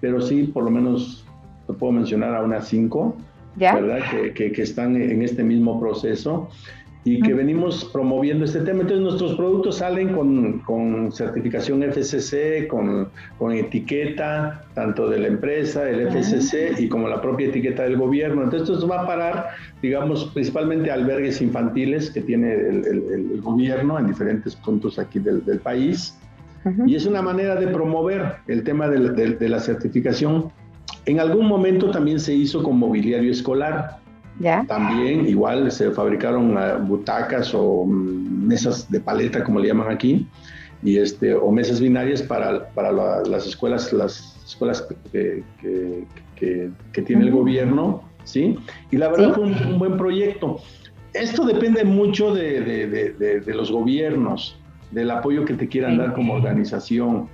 pero 0.00 0.20
sí, 0.20 0.44
por 0.44 0.64
lo 0.64 0.70
menos 0.70 1.24
te 1.66 1.72
puedo 1.72 1.92
mencionar 1.92 2.34
a 2.34 2.42
unas 2.42 2.68
cinco, 2.68 3.16
¿verdad? 3.56 4.00
Que, 4.34 4.52
que, 4.52 4.62
están 4.62 4.96
en 4.96 5.22
este 5.22 5.42
mismo 5.42 5.80
proceso. 5.80 6.48
Y 7.06 7.20
que 7.20 7.34
venimos 7.34 7.84
promoviendo 7.84 8.44
este 8.44 8.58
tema. 8.62 8.80
Entonces 8.80 9.00
nuestros 9.00 9.34
productos 9.36 9.76
salen 9.76 10.12
con, 10.12 10.58
con 10.58 11.12
certificación 11.12 11.84
FCC, 11.84 12.66
con, 12.66 13.10
con, 13.38 13.52
etiqueta, 13.52 14.64
tanto 14.74 15.08
de 15.08 15.20
la 15.20 15.28
empresa, 15.28 15.88
el 15.88 16.08
FCC 16.08 16.80
y 16.80 16.88
como 16.88 17.06
la 17.06 17.22
propia 17.22 17.46
etiqueta 17.46 17.84
del 17.84 17.96
gobierno. 17.96 18.42
Entonces 18.42 18.70
esto 18.70 18.88
va 18.88 19.02
a 19.02 19.06
parar, 19.06 19.50
digamos, 19.80 20.24
principalmente 20.34 20.90
albergues 20.90 21.40
infantiles 21.40 22.10
que 22.10 22.22
tiene 22.22 22.52
el, 22.52 22.84
el, 22.84 23.40
gobierno 23.40 24.00
en 24.00 24.08
diferentes 24.08 24.56
puntos 24.56 24.98
aquí 24.98 25.20
del, 25.20 25.44
del 25.44 25.60
país. 25.60 26.18
Y 26.86 26.96
es 26.96 27.06
una 27.06 27.22
manera 27.22 27.54
de 27.54 27.68
promover 27.68 28.38
el 28.48 28.64
tema 28.64 28.88
de, 28.88 29.36
de 29.36 29.48
la 29.48 29.60
certificación. 29.60 30.50
En 31.04 31.20
algún 31.20 31.46
momento 31.46 31.92
también 31.92 32.18
se 32.18 32.34
hizo 32.34 32.64
con 32.64 32.76
mobiliario 32.76 33.30
escolar. 33.30 34.00
También 34.68 35.26
igual 35.26 35.70
se 35.72 35.90
fabricaron 35.90 36.56
ah, 36.58 36.76
butacas 36.76 37.54
o 37.54 37.84
mm, 37.86 38.46
mesas 38.46 38.90
de 38.90 39.00
paleta, 39.00 39.42
como 39.42 39.60
le 39.60 39.68
llaman 39.68 39.90
aquí, 39.90 40.26
y 40.82 40.98
este, 40.98 41.34
o 41.34 41.50
mesas 41.50 41.80
binarias 41.80 42.22
para, 42.22 42.68
para 42.70 42.92
las 42.92 43.46
escuelas, 43.46 43.92
las 43.92 44.36
escuelas 44.44 44.86
que, 45.10 45.42
que, 46.36 47.02
tiene 47.02 47.24
el 47.24 47.30
gobierno, 47.30 48.02
¿sí? 48.24 48.56
Y 48.90 48.96
la 48.96 49.08
verdad 49.08 49.34
fue 49.34 49.44
un, 49.44 49.78
buen 49.78 49.96
proyecto. 49.96 50.60
Esto 51.14 51.46
depende 51.46 51.84
mucho 51.84 52.34
de, 52.34 52.60
de, 52.60 53.40
de, 53.40 53.54
los 53.54 53.72
gobiernos, 53.72 54.58
del 54.90 55.10
apoyo 55.10 55.44
que 55.46 55.54
te 55.54 55.66
quieran 55.66 55.96
dar 55.96 56.12
como 56.12 56.34
organización. 56.34 57.28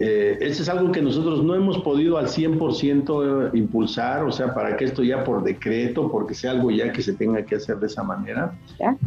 Eh, 0.00 0.38
eso 0.40 0.62
es 0.62 0.68
algo 0.68 0.92
que 0.92 1.02
nosotros 1.02 1.42
no 1.42 1.56
hemos 1.56 1.78
podido 1.78 2.18
al 2.18 2.26
100% 2.26 3.50
impulsar, 3.54 4.22
o 4.22 4.30
sea, 4.30 4.54
para 4.54 4.76
que 4.76 4.84
esto 4.84 5.02
ya 5.02 5.24
por 5.24 5.42
decreto, 5.42 6.08
porque 6.10 6.34
sea 6.34 6.52
algo 6.52 6.70
ya 6.70 6.92
que 6.92 7.02
se 7.02 7.14
tenga 7.14 7.42
que 7.44 7.56
hacer 7.56 7.78
de 7.78 7.88
esa 7.88 8.04
manera, 8.04 8.52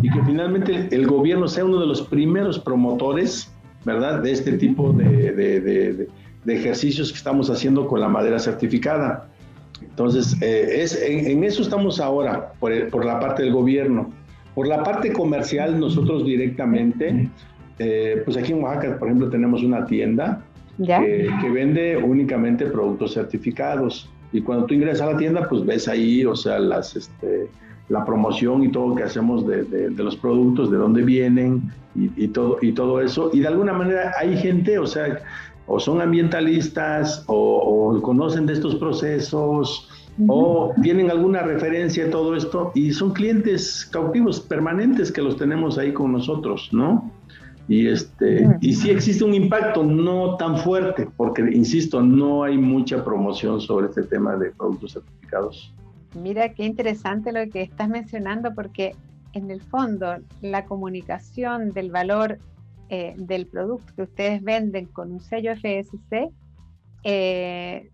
y 0.01 0.11
que 0.11 0.21
finalmente 0.23 0.89
el 0.91 1.07
gobierno 1.07 1.47
sea 1.47 1.63
uno 1.63 1.79
de 1.79 1.87
los 1.87 2.01
primeros 2.01 2.59
promotores, 2.59 3.53
¿verdad?, 3.85 4.21
de 4.21 4.31
este 4.31 4.53
tipo 4.53 4.91
de, 4.91 5.31
de, 5.33 6.07
ejercicios 6.53 7.11
que 7.11 7.17
estamos 7.17 7.49
haciendo 7.49 7.87
con 7.87 8.01
la 8.01 8.09
madera 8.09 8.37
certificada. 8.37 9.29
Entonces, 9.81 10.35
eh, 10.41 10.81
es, 10.81 11.01
en, 11.01 11.43
eso 11.45 11.61
estamos 11.61 12.01
ahora, 12.01 12.51
por, 12.59 12.89
por, 12.89 13.05
la 13.05 13.19
parte 13.19 13.43
del 13.43 13.53
gobierno. 13.53 14.09
Por 14.53 14.67
la 14.67 14.83
parte 14.83 15.13
comercial, 15.13 15.79
nosotros 15.79 16.25
directamente, 16.25 17.29
eh, 17.79 18.21
pues 18.25 18.35
aquí 18.35 18.51
en 18.51 18.61
Oaxaca, 18.61 18.99
por 18.99 19.07
ejemplo, 19.07 19.29
tenemos 19.29 19.63
una 19.63 19.85
tienda 19.85 20.43
que, 20.85 21.49
vende 21.49 21.97
únicamente 21.97 22.65
productos 22.65 23.13
certificados. 23.13 24.09
Y 24.33 24.41
cuando 24.41 24.65
tú 24.65 24.73
ingresas 24.73 25.01
a 25.07 25.11
la 25.13 25.17
tienda, 25.17 25.47
pues 25.49 25.65
ves 25.65 25.87
ahí, 25.87 26.25
o 26.25 26.35
sea, 26.35 26.59
las, 26.59 26.95
este, 26.95 27.47
la 27.89 28.05
promoción 28.05 28.63
y 28.63 28.71
todo 28.71 28.95
que 28.95 29.03
hacemos 29.03 29.45
de, 29.45 29.63
de, 29.63 30.03
los 30.03 30.15
productos, 30.15 30.71
de 30.71 30.77
dónde 30.77 31.03
vienen 31.03 31.71
y, 31.95 32.23
y, 32.23 32.27
todo, 32.29 32.57
y 32.61 32.71
todo 32.71 33.01
eso. 33.01 33.29
Y 33.33 33.41
de 33.41 33.47
alguna 33.47 33.73
manera 33.73 34.13
hay 34.17 34.37
gente, 34.37 34.79
o 34.79 34.87
sea, 34.87 35.21
o 35.67 35.79
son 35.79 36.01
ambientalistas 36.01 37.23
o, 37.27 37.99
conocen 38.01 38.45
de 38.45 38.53
estos 38.53 38.75
procesos 38.75 39.89
o 40.27 40.73
tienen 40.83 41.09
alguna 41.09 41.41
referencia 41.41 42.05
a 42.05 42.09
todo 42.09 42.35
esto 42.35 42.71
y 42.75 42.91
son 42.91 43.13
clientes 43.13 43.87
cautivos 43.91 44.41
permanentes 44.41 45.11
que 45.11 45.21
los 45.21 45.37
tenemos 45.37 45.77
ahí 45.77 45.93
con 45.93 46.11
nosotros, 46.11 46.69
¿no? 46.73 47.09
Y, 47.67 47.87
este, 47.87 48.47
y 48.59 48.73
sí 48.73 48.89
existe 48.89 49.23
un 49.23 49.33
impacto, 49.33 49.83
no 49.83 50.35
tan 50.37 50.57
fuerte, 50.57 51.07
porque, 51.15 51.41
insisto, 51.41 52.01
no 52.01 52.43
hay 52.43 52.57
mucha 52.57 53.03
promoción 53.03 53.61
sobre 53.61 53.87
este 53.87 54.03
tema 54.03 54.35
de 54.35 54.51
productos 54.51 54.93
certificados. 54.93 55.73
Mira 56.15 56.53
qué 56.53 56.65
interesante 56.65 57.31
lo 57.31 57.49
que 57.49 57.61
estás 57.61 57.87
mencionando, 57.87 58.53
porque 58.53 58.95
en 59.33 59.49
el 59.49 59.61
fondo 59.61 60.17
la 60.41 60.65
comunicación 60.65 61.71
del 61.71 61.91
valor 61.91 62.39
eh, 62.89 63.13
del 63.17 63.47
producto 63.47 63.93
que 63.95 64.01
ustedes 64.01 64.43
venden 64.43 64.87
con 64.87 65.13
un 65.13 65.21
sello 65.21 65.55
FSC 65.55 66.29
eh, 67.03 67.89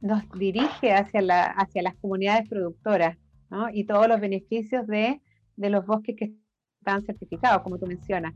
nos 0.00 0.28
dirige 0.32 0.92
hacia, 0.92 1.22
la, 1.22 1.44
hacia 1.44 1.82
las 1.82 1.94
comunidades 1.94 2.48
productoras 2.48 3.16
¿no? 3.50 3.68
y 3.72 3.84
todos 3.84 4.08
los 4.08 4.20
beneficios 4.20 4.86
de, 4.88 5.20
de 5.56 5.70
los 5.70 5.86
bosques 5.86 6.16
que 6.16 6.32
están 6.80 7.02
certificados, 7.02 7.62
como 7.62 7.78
tú 7.78 7.86
mencionas 7.86 8.34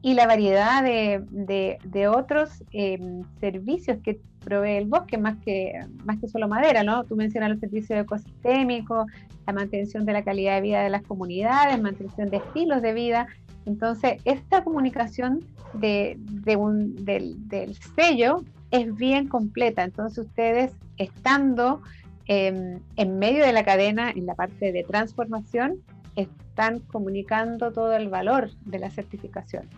y 0.00 0.14
la 0.14 0.26
variedad 0.26 0.82
de, 0.82 1.78
de, 1.84 2.08
otros 2.08 2.62
em, 2.72 3.24
servicios 3.40 3.98
que 4.02 4.20
provee 4.44 4.76
el 4.76 4.86
bosque, 4.86 5.18
más 5.18 5.36
que, 5.44 5.72
más 6.04 6.18
que 6.18 6.28
solo 6.28 6.46
madera, 6.46 6.84
¿no? 6.84 7.04
Tú 7.04 7.16
mencionas 7.16 7.50
los 7.50 7.60
servicios 7.60 8.00
ecosistémicos, 8.00 9.06
la 9.46 9.52
mantención 9.52 10.04
de 10.06 10.12
la 10.12 10.22
calidad 10.22 10.56
de 10.56 10.60
vida 10.60 10.82
de 10.82 10.90
las 10.90 11.02
comunidades, 11.02 11.80
mantención 11.80 12.30
de 12.30 12.36
estilos 12.38 12.80
de 12.80 12.92
vida. 12.92 13.26
Entonces, 13.66 14.20
esta 14.24 14.62
comunicación 14.62 15.44
de, 15.74 16.16
de 16.18 16.56
un, 16.56 17.04
del, 17.04 17.48
del, 17.48 17.74
sello 17.96 18.44
es 18.70 18.94
bien 18.94 19.26
completa. 19.26 19.82
Entonces, 19.82 20.26
ustedes 20.26 20.72
estando 20.96 21.82
em, 22.26 22.78
en 22.96 23.18
medio 23.18 23.44
de 23.44 23.52
la 23.52 23.64
cadena, 23.64 24.10
en 24.10 24.26
la 24.26 24.34
parte 24.34 24.72
de 24.72 24.84
transformación, 24.84 25.82
están 26.18 26.80
comunicando 26.80 27.72
todo 27.72 27.92
el 27.94 28.08
valor 28.08 28.50
de 28.64 28.80
la 28.80 28.90
certificación 28.90 29.68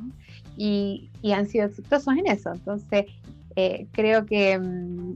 y, 0.56 1.10
han 1.32 1.46
sido 1.46 1.66
exitosos 1.66 2.16
en 2.16 2.26
eso. 2.26 2.52
Entonces, 2.52 3.06
eh, 3.56 3.86
creo 3.92 4.24
que, 4.24 4.58
mm, 4.58 5.14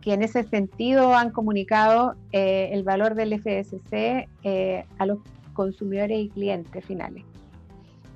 que, 0.00 0.14
en 0.14 0.22
ese 0.22 0.42
sentido 0.42 1.14
han 1.14 1.30
comunicado 1.30 2.16
eh, 2.32 2.70
el 2.72 2.82
valor 2.82 3.14
del 3.14 3.32
FSC 3.32 4.28
eh, 4.42 4.84
a 4.98 5.06
los 5.06 5.18
consumidores 5.52 6.18
y 6.18 6.28
clientes 6.30 6.84
finales. 6.84 7.24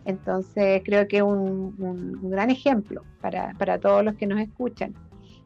Entonces, 0.05 0.83
creo 0.85 1.07
que 1.07 1.19
es 1.19 1.23
un, 1.23 1.75
un, 1.79 2.31
gran 2.31 2.51
ejemplo 2.51 3.03
para, 3.21 3.53
para, 3.59 3.79
todos 3.79 4.05
los 4.05 4.15
que 4.17 4.27
nos 4.27 4.41
escuchan. 4.41 4.95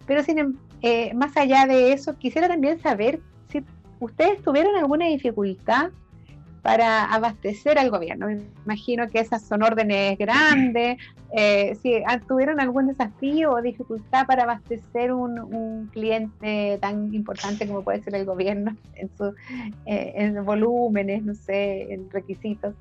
Pero 0.07 0.23
sin, 0.23 0.39
em, 0.39 1.17
más 1.17 1.37
allá 1.37 1.67
de 1.67 1.93
eso, 1.93 2.17
quisiera 2.17 2.49
también 2.49 2.81
saber 2.81 3.21
si 3.49 3.63
ustedes 4.01 4.41
tuvieron 4.43 4.77
alguna 4.77 5.07
dificultad 5.07 5.91
para 6.63 7.05
abastecer 7.13 7.79
al 7.79 7.91
gobierno. 7.91 8.29
Me 8.29 8.41
imagino 8.65 9.09
que 9.11 9.19
esas 9.19 9.43
son 9.43 9.63
órdenes 9.63 10.17
grandes. 10.17 10.97
Eh, 11.35 11.77
si 11.83 12.03
tuvieron 12.29 12.61
algún 12.61 12.87
desafío 12.87 13.53
o 13.53 13.63
dificultad 13.63 14.27
para 14.27 14.45
abastecer 14.45 15.13
un, 15.13 15.39
un, 15.41 15.89
cliente 15.93 16.79
tan 16.81 17.13
importante 17.15 17.67
como 17.67 17.83
puede 17.83 18.03
ser 18.03 18.15
el 18.15 18.27
gobierno 18.27 18.77
en, 18.95 19.11
su, 19.17 19.35
eh, 19.87 20.13
en 20.15 20.45
volúmenes, 20.45 21.25
no 21.25 21.35
sé, 21.35 21.93
en 21.93 22.09
requisitos. 22.11 22.75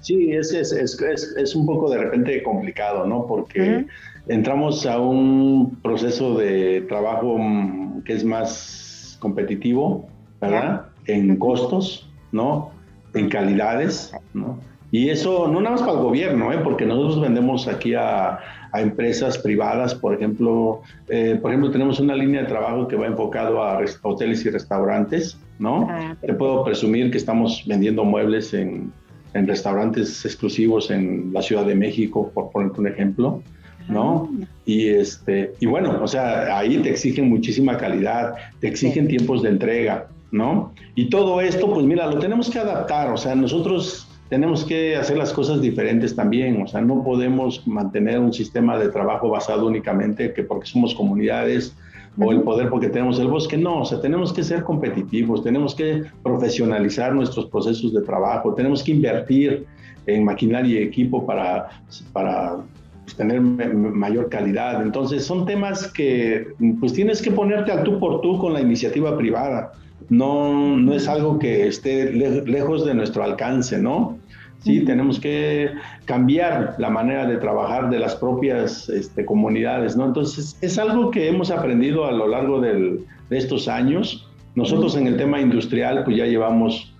Sí, 0.00 0.32
es, 0.32 0.52
es, 0.54 0.72
es, 0.72 1.00
es, 1.36 1.56
un 1.56 1.66
poco 1.66 1.90
de 1.90 1.98
repente 1.98 2.42
complicado, 2.42 3.06
¿no? 3.06 3.26
Porque 3.26 3.86
entramos 4.28 4.86
a 4.86 5.00
un 5.00 5.80
proceso 5.82 6.38
de 6.38 6.82
trabajo 6.82 7.36
mm, 7.36 8.02
que 8.04 8.12
es 8.12 8.24
más 8.24 9.18
competitivo, 9.20 10.06
¿verdad? 10.40 10.85
En 11.06 11.36
costos, 11.36 12.08
¿no? 12.32 12.70
En 13.14 13.28
calidades, 13.28 14.12
¿no? 14.34 14.58
Y 14.90 15.10
eso 15.10 15.48
no 15.48 15.60
nada 15.60 15.76
más 15.76 15.80
para 15.80 15.98
el 15.98 16.04
gobierno, 16.04 16.52
¿eh? 16.52 16.58
porque 16.62 16.86
nosotros 16.86 17.20
vendemos 17.20 17.66
aquí 17.66 17.94
a, 17.94 18.38
a 18.72 18.80
empresas 18.80 19.38
privadas, 19.38 19.94
por 19.94 20.14
ejemplo, 20.14 20.82
eh, 21.08 21.38
por 21.40 21.50
ejemplo, 21.50 21.70
tenemos 21.70 21.98
una 21.98 22.14
línea 22.14 22.42
de 22.42 22.46
trabajo 22.46 22.86
que 22.86 22.96
va 22.96 23.06
enfocado 23.06 23.62
a 23.62 23.80
hoteles 24.02 24.44
y 24.44 24.50
restaurantes, 24.50 25.38
¿no? 25.58 25.88
Ah, 25.90 26.14
Te 26.20 26.34
puedo 26.34 26.64
presumir 26.64 27.10
que 27.10 27.18
estamos 27.18 27.64
vendiendo 27.66 28.04
muebles 28.04 28.54
en, 28.54 28.92
en, 29.34 29.46
restaurantes 29.46 30.24
exclusivos 30.24 30.90
en 30.90 31.32
la 31.32 31.42
Ciudad 31.42 31.64
de 31.64 31.74
México, 31.74 32.30
por 32.32 32.50
ponerte 32.50 32.80
un 32.80 32.88
ejemplo, 32.88 33.42
¿no? 33.88 34.28
Ah. 34.30 34.46
Y, 34.66 34.88
este, 34.88 35.52
y 35.58 35.66
bueno, 35.66 35.98
o 36.02 36.06
sea, 36.06 36.58
ahí 36.58 36.78
te 36.78 36.90
exigen 36.90 37.28
muchísima 37.28 37.76
calidad, 37.76 38.34
te 38.60 38.68
exigen 38.68 39.08
tiempos 39.08 39.42
de 39.42 39.50
entrega, 39.50 40.08
¿no? 40.36 40.72
Y 40.94 41.08
todo 41.08 41.40
esto, 41.40 41.72
pues 41.72 41.84
mira, 41.86 42.06
lo 42.06 42.18
tenemos 42.18 42.50
que 42.50 42.58
adaptar, 42.58 43.10
o 43.12 43.16
sea, 43.16 43.34
nosotros 43.34 44.08
tenemos 44.28 44.64
que 44.64 44.96
hacer 44.96 45.16
las 45.16 45.32
cosas 45.32 45.60
diferentes 45.60 46.14
también, 46.14 46.60
o 46.62 46.66
sea, 46.66 46.80
no 46.80 47.02
podemos 47.02 47.66
mantener 47.66 48.18
un 48.18 48.32
sistema 48.32 48.78
de 48.78 48.88
trabajo 48.88 49.28
basado 49.28 49.66
únicamente 49.66 50.32
que 50.32 50.42
porque 50.42 50.66
somos 50.66 50.94
comunidades 50.94 51.76
o 52.18 52.32
el 52.32 52.42
poder 52.42 52.70
porque 52.70 52.88
tenemos 52.88 53.18
el 53.18 53.28
bosque, 53.28 53.56
no, 53.56 53.82
o 53.82 53.84
sea, 53.84 54.00
tenemos 54.00 54.32
que 54.32 54.42
ser 54.42 54.64
competitivos, 54.64 55.44
tenemos 55.44 55.74
que 55.74 56.04
profesionalizar 56.22 57.14
nuestros 57.14 57.46
procesos 57.46 57.92
de 57.92 58.00
trabajo, 58.02 58.54
tenemos 58.54 58.82
que 58.82 58.92
invertir 58.92 59.66
en 60.06 60.24
maquinaria 60.24 60.80
y 60.80 60.84
equipo 60.84 61.26
para, 61.26 61.68
para 62.12 62.56
pues, 63.06 63.16
tener 63.16 63.40
mayor 63.40 64.28
calidad. 64.28 64.82
Entonces, 64.82 65.24
son 65.24 65.46
temas 65.46 65.88
que 65.88 66.48
pues 66.78 66.92
tienes 66.92 67.22
que 67.22 67.30
ponerte 67.30 67.72
al 67.72 67.82
tú 67.82 67.98
por 67.98 68.20
tú 68.20 68.38
con 68.38 68.52
la 68.52 68.60
iniciativa 68.60 69.16
privada 69.16 69.72
no, 70.08 70.76
no 70.76 70.94
es 70.94 71.08
algo 71.08 71.38
que 71.38 71.66
esté 71.66 72.12
lejos 72.12 72.84
de 72.84 72.94
nuestro 72.94 73.24
alcance, 73.24 73.78
¿no? 73.78 74.18
Sí, 74.60 74.84
tenemos 74.84 75.20
que 75.20 75.70
cambiar 76.06 76.74
la 76.78 76.90
manera 76.90 77.26
de 77.26 77.36
trabajar 77.36 77.90
de 77.90 77.98
las 77.98 78.16
propias 78.16 78.88
este, 78.88 79.24
comunidades, 79.24 79.96
¿no? 79.96 80.06
Entonces, 80.06 80.56
es 80.60 80.78
algo 80.78 81.10
que 81.10 81.28
hemos 81.28 81.50
aprendido 81.50 82.06
a 82.06 82.12
lo 82.12 82.26
largo 82.26 82.60
de 82.60 83.04
estos 83.30 83.68
años. 83.68 84.28
Nosotros 84.54 84.96
en 84.96 85.06
el 85.06 85.16
tema 85.16 85.40
industrial, 85.40 86.02
pues 86.04 86.16
ya 86.16 86.26
llevamos 86.26 86.95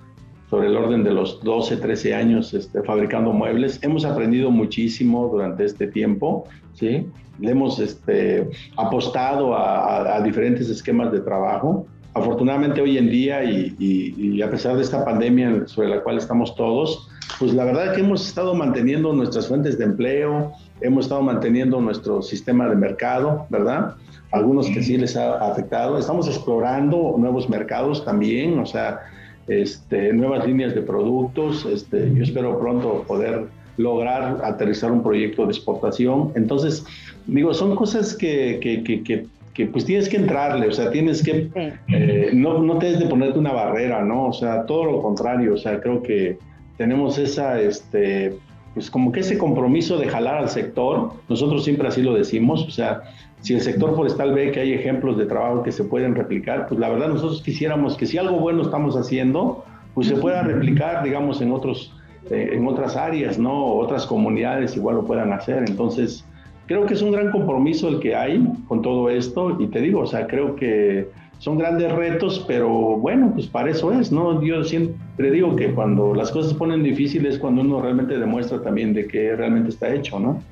sobre 0.51 0.69
el 0.69 0.77
orden 0.77 1.03
de 1.03 1.11
los 1.11 1.43
12, 1.43 1.79
13 1.79 2.15
años 2.15 2.55
este, 2.55 2.83
fabricando 2.83 3.33
muebles. 3.33 3.79
Hemos 3.83 4.05
aprendido 4.05 4.51
muchísimo 4.51 5.29
durante 5.29 5.65
este 5.65 5.89
tiempo, 5.89 6.45
¿sí? 6.75 7.07
Le 7.39 7.51
hemos 7.51 7.79
este, 7.79 8.49
apostado 8.77 9.57
a, 9.57 10.21
diferentes 10.23 10.71
esquemas 10.71 11.13
de 11.13 11.21
trabajo. 11.21 11.87
Afortunadamente 12.15 12.81
hoy 12.81 12.97
en 12.97 13.11
día 13.11 13.45
y, 13.45 14.41
a 14.41 14.51
pesar 14.51 14.77
de 14.77 14.83
esta 14.83 15.05
pandemia 15.05 15.67
sobre 15.67 15.89
la 15.89 16.03
cual 16.03 16.17
estamos 16.17 16.55
todos, 16.55 17.11
pues 17.39 17.53
la 17.53 17.65
verdad 17.65 17.89
es 17.89 17.93
que 17.93 18.01
hemos 18.01 18.27
estado 18.27 18.55
manteniendo 18.55 19.13
nuestras 19.13 19.49
fuentes 19.49 19.77
de 19.77 19.85
empleo, 19.85 20.53
hemos 20.81 21.05
estado 21.05 21.21
manteniendo 21.21 21.79
nuestro 21.81 22.23
sistema 22.23 22.69
de 22.69 22.77
mercado, 22.77 23.47
¿verdad? 23.51 23.97
Algunos 24.33 24.69
que 24.69 24.83
sí 24.83 24.97
les 24.97 25.15
ha 25.17 25.35
afectado. 25.35 25.99
Estamos 25.99 26.27
explorando 26.27 27.17
nuevos 27.19 27.51
mercados 27.51 28.03
también, 28.03 28.59
o 28.59 28.65
sea, 28.65 29.01
este, 29.49 30.13
nuevas 30.13 30.47
líneas 30.47 30.75
de 30.75 30.83
productos. 30.83 31.67
Este, 31.67 32.13
yo 32.15 32.23
espero 32.23 32.59
pronto 32.59 33.05
poder 33.07 33.47
lograr 33.77 34.41
aterrizar 34.43 34.91
un 34.91 35.03
proyecto 35.03 35.45
de 35.45 35.53
exportación. 35.53 36.33
Entonces, 36.35 36.85
digo, 37.27 37.53
son 37.55 37.77
cosas 37.77 38.15
que, 38.15 38.59
que, 38.61 38.83
que, 38.83 39.27
que 39.57 39.67
pues 39.67 39.87
tienes 39.87 40.09
que 40.11 40.19
entrarle, 40.19 40.69
o 40.69 40.73
sea, 40.73 40.91
tienes 40.91 41.23
que, 41.23 41.49
eh, 41.89 42.31
no, 42.35 42.63
no 42.63 42.79
tienes 42.79 42.99
de 42.99 43.07
ponerte 43.07 43.39
una 43.39 43.53
barrera, 43.53 44.05
¿no? 44.05 44.27
O 44.27 44.33
sea, 44.35 44.67
todo 44.67 44.85
lo 44.85 45.01
contrario, 45.01 45.55
o 45.55 45.57
sea, 45.57 45.81
creo 45.81 46.03
que 46.03 46.37
tenemos 46.77 47.17
esa, 47.17 47.59
este, 47.59 48.37
pues 48.75 48.91
como 48.91 49.13
que 49.13 49.21
ese 49.21 49.39
compromiso 49.39 49.97
de 49.97 50.09
jalar 50.09 50.37
al 50.37 50.51
sector, 50.51 51.15
nosotros 51.31 51.65
siempre 51.65 51.89
así 51.89 52.03
lo 52.03 52.13
decimos, 52.13 52.67
o 52.67 52.71
sea, 52.71 53.05
si 53.47 53.55
el 53.55 53.61
sector 53.61 53.95
forestal 53.95 54.35
ve 54.35 54.51
que 54.51 54.59
hay 54.59 54.73
ejemplos 54.73 55.17
de 55.17 55.25
trabajo 55.25 55.63
que 55.63 55.71
se 55.71 55.85
pueden 55.85 56.17
replicar, 56.17 56.67
pues 56.67 56.81
la 56.81 56.89
verdad 56.89 57.07
nosotros 57.11 57.41
quisiéramos 57.43 57.97
que 57.97 58.05
si 58.05 58.19
algo 58.19 58.41
bueno 58.41 58.63
estamos 58.63 58.97
haciendo, 58.97 59.65
pues 59.95 60.09
se 60.09 60.17
pueda 60.17 60.43
replicar, 60.43 61.05
digamos, 61.05 61.41
en 61.41 61.53
otros, 61.53 61.95
eh, 62.29 62.51
en 62.55 62.67
otras 62.67 62.97
áreas, 62.97 63.39
¿no? 63.39 63.67
Otras 63.77 64.05
comunidades 64.05 64.77
igual 64.77 64.97
lo 64.97 65.05
puedan 65.05 65.33
hacer. 65.33 65.63
Entonces, 65.69 66.25
creo 66.67 66.87
que 66.87 66.95
es 66.95 67.03
un 67.03 67.13
gran 67.13 67.31
compromiso 67.31 67.89
el 67.89 68.01
que 68.01 68.17
hay 68.17 68.45
con 68.67 68.83
todo 68.83 69.11
esto 69.11 69.57
y 69.61 69.69
te 69.69 69.81
digo, 69.81 70.01
o 70.01 70.07
sea, 70.09 70.27
creo 70.27 70.57
que 70.57 71.07
son 71.39 71.57
grandes 71.57 71.93
retos, 71.93 72.45
pero 72.49 72.69
bueno, 72.69 73.31
pues 73.33 73.47
para 73.47 73.71
eso 73.71 73.93
es, 73.93 74.11
¿no? 74.11 74.43
Yo 74.43 74.65
siempre 74.65 75.31
digo 75.31 75.55
que 75.55 75.71
cuando 75.71 76.17
las 76.17 76.33
cosas 76.33 76.51
se 76.51 76.59
ponen 76.59 76.83
difíciles, 76.83 77.39
cuando 77.39 77.61
uno 77.61 77.81
realmente 77.81 78.19
demuestra 78.19 78.61
también 78.61 78.93
de 78.93 79.07
que 79.07 79.37
realmente 79.37 79.69
está 79.69 79.95
hecho, 79.95 80.19
¿no? 80.19 80.43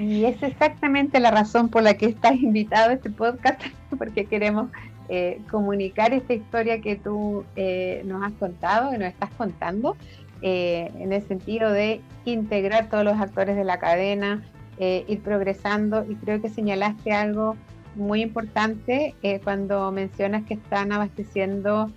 Y 0.00 0.24
es 0.24 0.42
exactamente 0.42 1.20
la 1.20 1.30
razón 1.30 1.68
por 1.68 1.82
la 1.82 1.92
que 1.92 2.06
estás 2.06 2.34
invitado 2.36 2.88
a 2.88 2.94
este 2.94 3.10
podcast, 3.10 3.60
porque 3.98 4.24
queremos 4.24 4.70
eh, 5.10 5.42
comunicar 5.50 6.14
esta 6.14 6.32
historia 6.32 6.80
que 6.80 6.96
tú 6.96 7.44
eh, 7.54 8.00
nos 8.06 8.22
has 8.22 8.32
contado, 8.32 8.94
y 8.94 8.98
nos 8.98 9.08
estás 9.08 9.28
contando, 9.36 9.98
eh, 10.40 10.90
en 10.98 11.12
el 11.12 11.22
sentido 11.28 11.70
de 11.70 12.00
integrar 12.24 12.88
todos 12.88 13.04
los 13.04 13.20
actores 13.20 13.56
de 13.56 13.64
la 13.64 13.78
cadena, 13.78 14.42
ir 14.78 15.20
progresando, 15.20 16.06
y 16.10 16.14
creo 16.14 16.40
que 16.40 16.48
señalaste 16.48 17.12
algo 17.12 17.54
muy 17.94 18.22
importante 18.22 19.14
cuando 19.44 19.92
mencionas 19.92 20.44
que 20.44 20.54
están 20.54 20.90
abasteciendo 20.90 21.92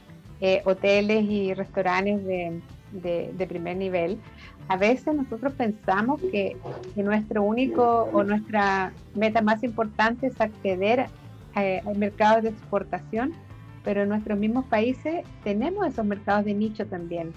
hoteles 0.65 1.23
y 1.23 1.53
restaurantes 1.53 2.25
de, 2.25 2.59
de 3.01 3.45
primer 3.47 3.77
nivel 3.77 4.19
a 4.67 4.77
veces 4.77 5.13
nosotros 5.13 5.53
pensamos 5.53 6.21
que, 6.31 6.57
nuestro 6.95 7.43
único 7.43 8.09
o 8.13 8.23
nuestra 8.23 8.93
meta 9.15 9.41
más 9.41 9.63
importante 9.63 10.27
es 10.27 10.39
acceder 10.39 11.07
a, 11.55 11.93
mercados 11.95 12.43
de 12.43 12.49
exportación, 12.49 13.33
pero 13.83 14.03
en 14.03 14.09
nuestros 14.09 14.39
mismos 14.39 14.65
países 14.65 15.25
tenemos 15.43 15.85
esos 15.87 16.05
mercados 16.05 16.45
de 16.45 16.53
nicho 16.53 16.85
también, 16.87 17.33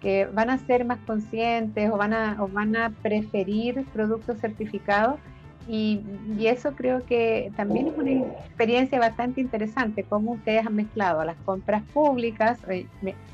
que 0.00 0.26
van 0.26 0.50
a 0.50 0.58
ser 0.58 0.84
más 0.84 0.98
conscientes 1.00 1.90
o 1.90 1.96
van 1.96 2.12
a, 2.12 2.36
o 2.40 2.48
van 2.48 2.76
a 2.76 2.90
preferir 2.90 3.84
productos 3.92 4.38
certificados. 4.38 5.20
Y, 5.68 6.00
y, 6.38 6.48
eso 6.48 6.72
creo 6.72 7.04
que 7.06 7.52
también 7.56 7.88
es 7.88 7.96
una 7.96 8.10
experiencia 8.10 8.98
bastante 8.98 9.40
interesante, 9.40 10.02
cómo 10.02 10.32
ustedes 10.32 10.66
han 10.66 10.74
mezclado 10.74 11.24
las 11.24 11.36
compras 11.44 11.84
públicas, 11.94 12.58
eh, 12.68 12.86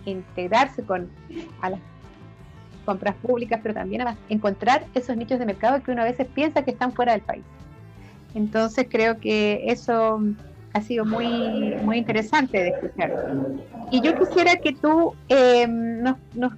integrarse 0.04 0.82
con 0.82 1.08
a 1.62 1.70
las 1.70 1.80
compras 2.84 3.14
públicas, 3.16 3.60
pero 3.62 3.74
también 3.74 4.02
a 4.02 4.16
encontrar 4.28 4.84
esos 4.94 5.16
nichos 5.16 5.38
de 5.38 5.46
mercado 5.46 5.82
que 5.82 5.90
uno 5.90 6.02
a 6.02 6.04
veces 6.04 6.26
piensa 6.26 6.62
que 6.62 6.70
están 6.70 6.92
fuera 6.92 7.12
del 7.12 7.22
país. 7.22 7.44
Entonces 8.34 8.86
creo 8.90 9.18
que 9.18 9.64
eso 9.66 10.20
ha 10.72 10.80
sido 10.82 11.04
muy, 11.04 11.74
muy 11.82 11.98
interesante 11.98 12.62
de 12.62 12.68
escuchar. 12.68 13.12
Y 13.90 14.00
yo 14.00 14.18
quisiera 14.18 14.56
que 14.56 14.72
tú 14.72 15.14
em, 15.28 16.02
nos, 16.02 16.16
nos, 16.34 16.52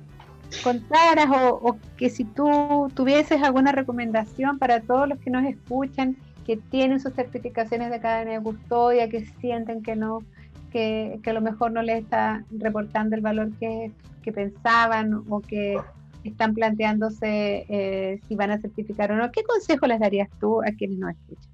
contaras 0.62 1.26
o, 1.30 1.76
que 1.96 2.10
si 2.10 2.24
tú 2.24 2.90
tuvieses 2.94 3.42
alguna 3.42 3.72
recomendación 3.72 4.58
para 4.58 4.80
todos 4.80 5.08
los 5.08 5.18
que 5.18 5.30
nos 5.30 5.44
escuchan, 5.44 6.16
que 6.46 6.56
tienen 6.56 7.00
sus 7.00 7.14
certificaciones 7.14 7.90
de 7.90 8.00
cadena 8.00 8.32
de 8.32 8.42
custodia, 8.42 9.08
que 9.08 9.24
sienten 9.40 9.82
que 9.82 9.96
no, 9.96 10.24
que, 10.70 11.20
que 11.22 11.30
a 11.30 11.32
lo 11.32 11.40
mejor 11.40 11.72
no 11.72 11.82
les 11.82 12.02
está 12.02 12.44
reportando 12.50 13.16
el 13.16 13.22
valor 13.22 13.50
que, 13.58 13.92
que 14.22 14.32
pensaban 14.32 15.24
o 15.28 15.40
que 15.40 15.78
están 16.24 16.54
planteándose 16.54 17.66
eh, 17.68 18.20
si 18.28 18.34
van 18.34 18.50
a 18.50 18.60
certificar 18.60 19.12
o 19.12 19.16
no. 19.16 19.30
¿Qué 19.30 19.42
consejo 19.42 19.86
les 19.86 20.00
darías 20.00 20.28
tú 20.40 20.62
a 20.62 20.72
quienes 20.76 20.98
nos 20.98 21.12
escuchan? 21.12 21.49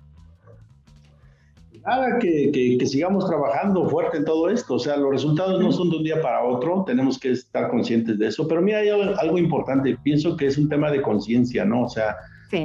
Nada, 1.86 2.18
que, 2.18 2.50
que, 2.78 2.86
sigamos 2.86 3.28
trabajando 3.28 3.88
fuerte 3.88 4.16
en 4.16 4.24
todo 4.24 4.50
esto. 4.50 4.74
O 4.74 4.78
sea, 4.78 4.96
los 4.96 5.12
resultados 5.12 5.62
no 5.62 5.70
son 5.70 5.88
de 5.90 5.98
un 5.98 6.02
día 6.02 6.20
para 6.20 6.42
otro, 6.42 6.82
tenemos 6.84 7.16
que 7.18 7.30
estar 7.30 7.70
conscientes 7.70 8.18
de 8.18 8.26
eso. 8.26 8.48
Pero 8.48 8.60
mira, 8.60 8.78
hay 8.78 8.88
algo 8.88 9.38
importante, 9.38 9.96
pienso 10.02 10.36
que 10.36 10.46
es 10.46 10.58
un 10.58 10.68
tema 10.68 10.90
de 10.90 11.00
conciencia, 11.00 11.64
¿no? 11.64 11.84
O 11.84 11.88
sea, 11.88 12.16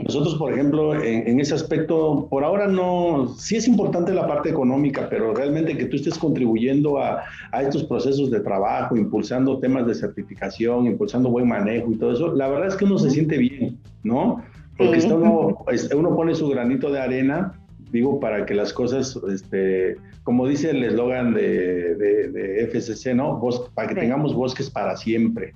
nosotros, 0.03 0.35
por 0.35 0.53
ejemplo, 0.53 0.99
en, 1.03 1.39
ese 1.39 1.53
aspecto, 1.53 2.27
por 2.29 2.43
ahora 2.43 2.67
no, 2.67 3.33
sí 3.37 3.57
es 3.57 3.67
importante 3.67 4.13
la 4.13 4.27
parte 4.27 4.49
económica, 4.49 5.07
pero 5.09 5.33
realmente 5.33 5.77
que 5.77 5.85
tú 5.85 5.97
estés 5.97 6.17
contribuyendo 6.17 6.99
a, 6.99 7.23
a, 7.51 7.61
estos 7.63 7.83
procesos 7.83 8.29
de 8.31 8.39
trabajo, 8.39 8.95
impulsando 8.95 9.59
temas 9.59 9.87
de 9.87 9.95
certificación, 9.95 10.85
impulsando 10.85 11.29
buen 11.29 11.47
manejo 11.47 11.91
y 11.91 11.95
todo 11.97 12.11
eso, 12.11 12.35
la 12.35 12.47
verdad 12.47 12.67
es 12.67 12.75
que 12.75 12.85
uno 12.85 12.97
se 12.99 13.09
siente 13.09 13.37
bien, 13.37 13.77
¿no? 14.03 14.43
Porque 14.77 14.99
uno, 15.07 15.57
uno 15.95 16.15
pone 16.15 16.33
su 16.33 16.47
granito 16.49 16.91
de 16.91 16.99
arena 16.99 17.53
digo, 17.91 18.19
para 18.19 18.45
que 18.45 18.53
las 18.53 18.73
cosas, 18.73 19.19
este, 19.31 19.95
como 20.23 20.47
dice 20.47 20.71
el 20.71 20.83
eslogan 20.83 21.33
de, 21.33 21.95
de, 21.95 22.67
FCC, 22.71 23.13
¿no? 23.13 23.41
para 23.73 23.87
que 23.89 23.95
tengamos 23.95 24.33
bosques 24.33 24.69
para 24.69 24.95
siempre. 24.95 25.53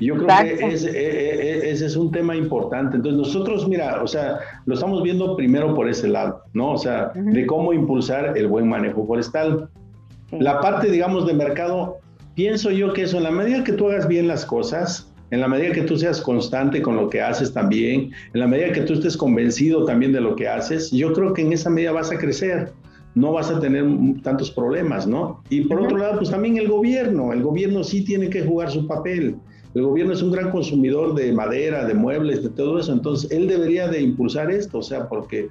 yo 0.00 0.16
creo 0.16 0.26
que 0.26 0.54
e, 0.54 0.68
e, 0.68 1.70
ese, 1.70 1.86
es 1.86 1.96
un 1.96 2.10
tema 2.10 2.34
importante. 2.36 2.96
Entonces 2.96 3.18
nosotros, 3.18 3.68
mira, 3.68 4.02
o 4.02 4.06
sea, 4.06 4.38
lo 4.66 4.74
estamos 4.74 5.02
viendo 5.02 5.36
primero 5.36 5.74
por 5.74 5.88
ese 5.88 6.08
lado, 6.08 6.42
¿no? 6.52 6.72
O 6.72 6.78
sea, 6.78 7.12
de 7.14 7.46
cómo 7.46 7.72
impulsar 7.72 8.36
el 8.36 8.46
buen 8.48 8.68
manejo 8.68 9.06
forestal. 9.06 9.68
La 10.30 10.60
parte, 10.60 10.90
digamos, 10.90 11.26
de 11.26 11.34
mercado, 11.34 11.98
pienso 12.34 12.70
yo 12.70 12.92
que 12.92 13.02
eso, 13.02 13.18
en 13.18 13.24
la 13.24 13.30
medida 13.30 13.62
que 13.64 13.72
tú 13.72 13.88
hagas 13.88 14.08
bien 14.08 14.26
las 14.26 14.44
cosas, 14.44 15.13
en 15.34 15.40
la 15.40 15.48
medida 15.48 15.72
que 15.72 15.82
tú 15.82 15.98
seas 15.98 16.20
constante 16.20 16.80
con 16.80 16.94
lo 16.94 17.10
que 17.10 17.20
haces 17.20 17.52
también, 17.52 18.12
en 18.32 18.40
la 18.40 18.46
medida 18.46 18.72
que 18.72 18.82
tú 18.82 18.94
estés 18.94 19.16
convencido 19.16 19.84
también 19.84 20.12
de 20.12 20.20
lo 20.20 20.36
que 20.36 20.46
haces, 20.46 20.92
yo 20.92 21.12
creo 21.12 21.32
que 21.32 21.42
en 21.42 21.52
esa 21.52 21.70
medida 21.70 21.90
vas 21.90 22.12
a 22.12 22.18
crecer, 22.18 22.72
no 23.16 23.32
vas 23.32 23.50
a 23.50 23.58
tener 23.58 23.84
tantos 24.22 24.52
problemas, 24.52 25.08
¿no? 25.08 25.42
Y 25.50 25.62
por 25.62 25.80
otro 25.80 25.98
lado, 25.98 26.18
pues 26.18 26.30
también 26.30 26.56
el 26.56 26.68
gobierno, 26.68 27.32
el 27.32 27.42
gobierno 27.42 27.82
sí 27.82 28.04
tiene 28.04 28.30
que 28.30 28.44
jugar 28.44 28.70
su 28.70 28.86
papel. 28.86 29.34
El 29.74 29.82
gobierno 29.82 30.12
es 30.12 30.22
un 30.22 30.30
gran 30.30 30.52
consumidor 30.52 31.16
de 31.16 31.32
madera, 31.32 31.84
de 31.84 31.94
muebles, 31.94 32.44
de 32.44 32.50
todo 32.50 32.78
eso, 32.78 32.92
entonces 32.92 33.28
él 33.32 33.48
debería 33.48 33.88
de 33.88 34.02
impulsar 34.02 34.52
esto, 34.52 34.78
o 34.78 34.82
sea, 34.82 35.08
porque 35.08 35.48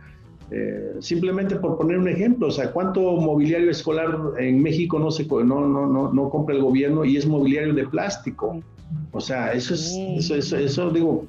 eh, 0.56 0.98
simplemente 1.00 1.56
por 1.56 1.78
poner 1.78 1.98
un 1.98 2.08
ejemplo, 2.08 2.48
o 2.48 2.52
sea, 2.52 2.72
¿cuánto 2.72 3.02
mobiliario 3.02 3.72
escolar 3.72 4.16
en 4.38 4.62
México 4.62 5.00
no, 5.00 5.10
se, 5.10 5.26
no, 5.26 5.44
no, 5.44 5.88
no, 5.88 6.14
no 6.14 6.30
compra 6.30 6.54
el 6.54 6.62
gobierno 6.62 7.04
y 7.04 7.18
es 7.18 7.26
mobiliario 7.26 7.74
de 7.74 7.88
plástico? 7.88 8.62
O 9.12 9.20
sea, 9.20 9.52
eso 9.54 9.74
es, 9.74 9.98
eso, 10.18 10.36
eso, 10.36 10.58
eso, 10.58 10.92
digo, 10.92 11.26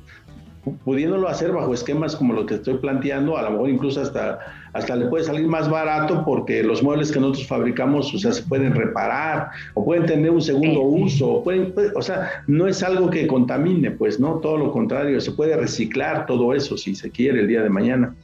pudiéndolo 0.84 1.26
hacer 1.26 1.52
bajo 1.52 1.72
esquemas 1.72 2.16
como 2.16 2.34
lo 2.34 2.44
que 2.44 2.56
estoy 2.56 2.74
planteando, 2.74 3.38
a 3.38 3.42
lo 3.44 3.52
mejor 3.52 3.70
incluso 3.70 4.02
hasta, 4.02 4.40
hasta 4.74 4.94
le 4.94 5.06
puede 5.06 5.24
salir 5.24 5.46
más 5.46 5.70
barato 5.70 6.22
porque 6.26 6.62
los 6.62 6.82
muebles 6.82 7.10
que 7.10 7.18
nosotros 7.18 7.46
fabricamos, 7.46 8.12
o 8.12 8.18
sea, 8.18 8.32
se 8.32 8.42
pueden 8.42 8.74
reparar 8.74 9.52
o 9.72 9.86
pueden 9.86 10.04
tener 10.04 10.30
un 10.30 10.42
segundo 10.42 10.82
uso, 10.82 11.42
pueden, 11.42 11.72
o 11.94 12.02
sea, 12.02 12.44
no 12.46 12.66
es 12.66 12.82
algo 12.82 13.08
que 13.08 13.26
contamine, 13.26 13.90
pues, 13.90 14.20
¿no? 14.20 14.34
Todo 14.40 14.58
lo 14.58 14.70
contrario, 14.70 15.18
se 15.20 15.32
puede 15.32 15.56
reciclar 15.56 16.26
todo 16.26 16.52
eso 16.52 16.76
si 16.76 16.94
se 16.94 17.10
quiere 17.10 17.40
el 17.40 17.48
día 17.48 17.62
de 17.62 17.70
mañana. 17.70 18.14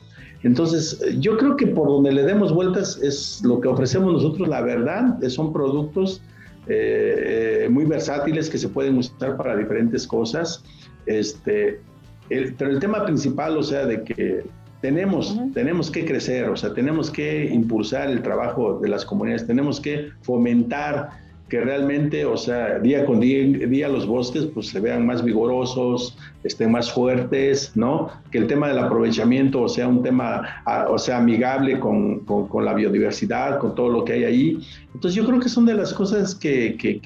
Entonces, 0.43 1.01
yo 1.19 1.37
creo 1.37 1.57
que 1.57 1.67
por 1.67 1.89
donde 1.89 2.13
le 2.13 2.23
demos 2.23 2.55
vueltas 2.55 2.99
es 3.03 3.43
lo 3.45 3.61
que 3.61 3.69
ofrecemos 3.69 4.13
nosotros, 4.13 4.49
la 4.49 4.63
verdad, 4.63 5.19
son 5.29 5.53
productos 5.53 6.23
eh, 6.67 7.69
muy 7.71 7.85
versátiles 7.85 8.49
que 8.49 8.59
se 8.59 8.69
pueden 8.69 8.97
usar 8.99 9.37
para 9.37 9.57
diferentes 9.57 10.07
cosas. 10.07 10.65
Este, 11.07 11.81
pero 12.29 12.71
el 12.71 12.79
tema 12.79 13.05
principal, 13.05 13.57
o 13.57 13.63
sea, 13.63 13.85
de 13.85 14.03
que 14.03 14.45
tenemos, 14.81 15.39
tenemos 15.53 15.91
que 15.91 16.07
crecer, 16.07 16.49
o 16.49 16.57
sea, 16.57 16.73
tenemos 16.73 17.11
que 17.11 17.47
impulsar 17.47 18.11
el 18.11 18.23
trabajo 18.23 18.79
de 18.79 18.89
las 18.89 19.05
comunidades, 19.05 19.47
tenemos 19.47 19.81
que 19.81 20.09
fomentar 20.23 21.11
que 21.51 21.61
realmente, 21.61 22.25
o 22.25 22.37
sea, 22.37 22.79
día 22.79 23.05
con 23.05 23.19
día, 23.19 23.67
día 23.67 23.89
los 23.89 24.07
bosques 24.07 24.47
pues 24.47 24.69
se 24.69 24.79
vean 24.79 25.05
más 25.05 25.23
vigorosos, 25.25 26.17
estén 26.45 26.71
más 26.71 26.93
fuertes, 26.93 27.73
¿no? 27.75 28.09
Que 28.31 28.39
el 28.39 28.47
tema 28.47 28.69
del 28.69 28.79
aprovechamiento 28.79 29.63
o 29.63 29.69
sea 29.69 29.89
un 29.89 30.01
tema, 30.01 30.63
o 30.89 30.97
sea, 30.97 31.19
amigable 31.19 31.81
con, 31.81 32.21
con, 32.21 32.65
la 32.65 32.73
biodiversidad, 32.73 33.59
con 33.59 33.75
todo 33.75 33.89
lo 33.89 34.05
que 34.05 34.13
hay 34.13 34.25
ahí. 34.25 34.61
Entonces 34.95 35.15
yo 35.15 35.27
creo 35.27 35.41
que 35.41 35.49
son 35.49 35.67
de 35.67 35.75
las 35.75 35.93
cosas 35.93 36.37
que, 36.37 36.77
que, 36.77 37.01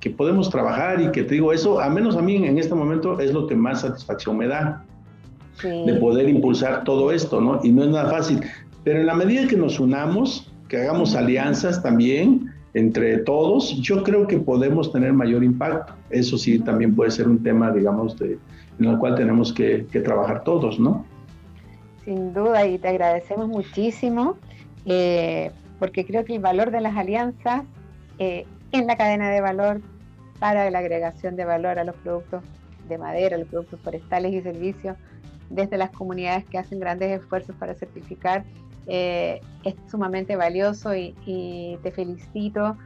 que, 0.00 0.10
podemos 0.10 0.48
trabajar 0.48 1.02
y 1.02 1.12
que 1.12 1.22
te 1.22 1.34
digo, 1.34 1.52
eso, 1.52 1.78
a 1.78 1.90
menos 1.90 2.16
a 2.16 2.22
mí 2.22 2.36
en 2.36 2.58
este 2.58 2.74
momento, 2.74 3.20
es 3.20 3.34
lo 3.34 3.46
que 3.46 3.54
más 3.54 3.82
satisfacción 3.82 4.38
me 4.38 4.48
da. 4.48 4.82
de 5.62 5.92
poder 6.00 6.26
impulsar 6.26 6.84
todo 6.84 7.12
esto, 7.12 7.38
¿no? 7.38 7.60
Y 7.62 7.70
no 7.70 7.84
es 7.84 7.90
nada 7.90 8.10
fácil. 8.10 8.40
Pero 8.82 9.00
en 9.00 9.06
la 9.06 9.14
medida 9.14 9.46
que 9.46 9.58
nos 9.58 9.78
unamos, 9.78 10.50
que 10.68 10.78
hagamos 10.78 11.14
alianzas 11.14 11.82
también, 11.82 12.49
entre 12.74 13.18
todos, 13.18 13.76
yo 13.80 14.02
creo 14.02 14.26
que 14.26 14.38
podemos 14.38 14.92
tener 14.92 15.12
mayor 15.12 15.42
impacto. 15.42 15.94
Eso 16.10 16.38
sí, 16.38 16.58
también 16.60 16.94
puede 16.94 17.10
ser 17.10 17.28
un 17.28 17.42
tema, 17.42 17.72
digamos, 17.72 18.16
de, 18.18 18.38
en 18.78 18.86
el 18.86 18.98
cual 18.98 19.16
tenemos 19.16 19.52
que, 19.52 19.86
trabajar 20.04 20.44
todos, 20.44 20.78
¿no? 20.78 21.04
Sin 22.04 22.32
duda, 22.32 22.66
y 22.66 22.78
te 22.78 22.88
agradecemos 22.88 23.48
muchísimo, 23.48 24.36
eh, 24.86 25.50
porque 25.78 26.06
creo 26.06 26.24
que 26.24 26.36
el 26.36 26.40
valor 26.40 26.70
de 26.70 26.80
las 26.80 26.96
alianzas 26.96 27.64
eh, 28.18 28.46
en 28.72 28.86
la 28.86 28.96
cadena 28.96 29.30
de 29.30 29.40
valor 29.40 29.80
para 30.38 30.70
la 30.70 30.78
agregación 30.78 31.36
de 31.36 31.44
valor 31.44 31.78
a 31.78 31.84
los 31.84 31.96
productos 31.96 32.42
de 32.88 32.98
madera, 32.98 33.36
los 33.36 33.48
productos 33.48 33.80
forestales 33.80 34.32
y 34.32 34.40
servicios, 34.40 34.96
desde 35.50 35.76
las 35.76 35.90
comunidades 35.90 36.44
que 36.46 36.58
hacen 36.58 36.78
grandes 36.80 37.20
esfuerzos 37.20 37.54
para 37.56 37.74
certificar 37.74 38.44
eh, 38.86 39.40
es 39.64 39.74
sumamente 39.90 40.36
valioso 40.36 40.94
y, 40.94 41.14
te 41.82 41.92
felicito 41.92 42.76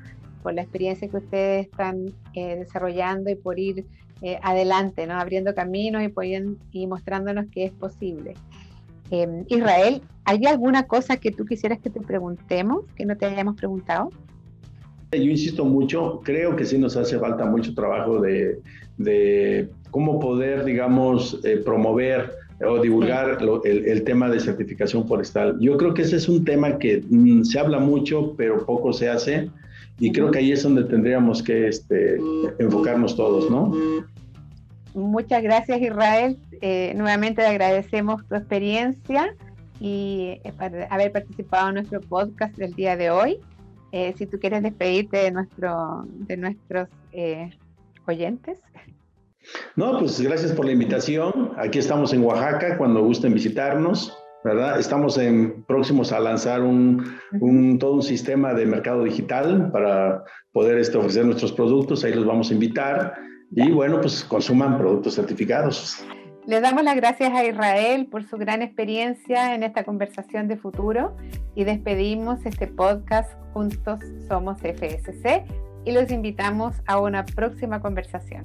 por 0.43 0.55
la 0.55 0.63
experiencia 0.63 1.09
que 1.09 1.17
ustedes 1.17 1.67
están 1.67 2.13
eh, 2.35 2.57
desarrollando 2.57 3.31
y 3.31 3.35
por 3.35 3.59
ir 3.59 3.87
eh, 4.23 4.39
adelante, 4.43 5.07
¿no? 5.07 5.15
abriendo 5.15 5.55
caminos 5.55 6.03
y, 6.03 6.13
y 6.73 6.87
mostrándonos 6.87 7.47
que 7.51 7.65
es 7.65 7.73
posible. 7.73 8.35
Em, 9.11 9.45
Israel, 9.49 10.03
¿hay 10.25 10.45
alguna 10.47 10.87
cosa 10.87 11.17
que 11.17 11.31
tú 11.31 11.45
quisieras 11.45 11.79
que 11.79 11.91
te 11.91 12.01
preguntemos, 12.01 12.85
que 12.97 13.05
no 13.07 13.17
te 13.17 13.27
hayamos 13.27 13.57
preguntado? 13.57 14.11
Yo 15.13 15.31
insisto 15.31 15.65
mucho, 15.65 16.21
creo 16.25 16.57
que 16.57 16.65
sí 16.65 16.77
nos 16.77 16.97
hace 16.97 17.19
falta 17.19 17.47
mucho 17.47 17.75
trabajo 17.75 18.21
de, 18.21 18.59
de 18.99 19.71
cómo 19.91 20.19
poder, 20.19 20.65
digamos, 20.65 21.41
promover 21.65 22.33
o 22.61 22.81
divulgar 22.81 23.39
el, 23.65 24.05
tema 24.05 24.29
de 24.29 24.41
certificación 24.41 25.07
forestal. 25.07 25.57
Yo 25.61 25.77
creo 25.77 25.95
que 25.95 26.03
ese 26.03 26.17
es 26.17 26.29
un 26.29 26.45
tema 26.45 26.79
que 26.79 27.03
mm, 27.09 27.43
se 27.43 27.59
habla 27.59 27.79
mucho, 27.79 28.35
pero 28.37 28.65
poco 28.65 28.93
se 28.93 29.09
hace, 29.09 29.51
y 29.99 30.13
creo 30.13 30.31
que 30.31 30.39
ahí 30.39 30.53
es 30.53 30.63
donde 30.63 30.85
tendríamos 30.85 31.43
que 31.43 31.69
este, 31.69 32.19
enfocarnos 32.59 33.17
todos, 33.17 33.51
¿no? 33.51 33.73
Muchas 34.95 35.43
gracias, 35.43 35.81
Israel. 35.81 36.39
Eh, 36.61 36.93
nuevamente 36.97 37.43
le 37.43 37.49
agradecemos 37.49 38.27
tu 38.27 38.35
experiencia 38.35 39.35
y 39.81 40.41
eh, 40.45 40.53
haber 40.91 41.13
participado 41.13 41.69
en 41.69 41.75
nuestro 41.75 42.01
podcast 42.01 42.57
del 42.57 42.75
día 42.75 42.97
de 42.97 43.11
hoy. 43.11 43.39
Eh, 43.93 44.15
si 44.17 44.27
tú 44.27 44.39
quieres 44.39 44.63
despedirte 44.63 45.19
de, 45.19 45.31
nuestro, 45.31 46.05
de 46.09 46.37
nuestros 46.37 46.89
oyentes. 48.07 48.59
No, 49.77 49.99
pues 49.99 50.21
gracias 50.21 50.53
por 50.53 50.67
la 50.67 50.73
invitación. 50.73 51.53
Aquí 51.59 51.79
estamos 51.79 52.13
en 52.13 52.25
Oaxaca 52.25 52.77
cuando 52.79 53.03
gusten 53.03 53.35
visitarnos, 53.35 54.17
¿verdad? 54.45 54.79
Estamos 54.79 55.19
próximos 55.67 56.13
a 56.13 56.21
lanzar 56.21 56.63
un, 56.63 57.19
todo 57.79 57.95
un 57.95 58.03
sistema 58.03 58.55
de 58.55 58.67
mercado 58.67 59.05
digital 59.05 59.71
para 59.73 60.25
poder 60.53 60.79
este, 60.79 60.99
ofrecer 60.99 61.25
nuestros 61.25 61.53
productos. 61.53 62.05
Ahí 62.05 62.15
los 62.15 62.27
vamos 62.27 62.51
a 62.51 62.55
invitar. 62.55 63.15
Y 63.53 63.71
bueno, 63.71 64.01
pues 64.01 64.25
consuman 64.25 64.79
productos 64.79 65.15
certificados. 65.15 66.05
Le 66.47 66.61
damos 66.61 66.85
las 66.85 66.97
gracias 66.97 67.33
a 67.33 67.45
Israel 67.45 68.07
por 68.11 68.25
su 68.25 68.37
gran 68.37 68.61
experiencia 68.61 69.55
en 69.55 69.63
esta 69.63 69.85
conversación 69.85 70.47
de 70.47 70.59
futuro 70.59 71.17
y 71.55 71.65
despedimos 71.65 72.45
este 72.45 72.67
podcast 72.67 73.33
Juntos 73.55 74.01
Somos 74.29 74.59
FSC 74.61 75.45
y 75.87 75.93
los 75.93 76.11
invitamos 76.11 76.75
a 76.87 77.01
una 77.01 77.25
próxima 77.25 77.81
conversación. 77.81 78.45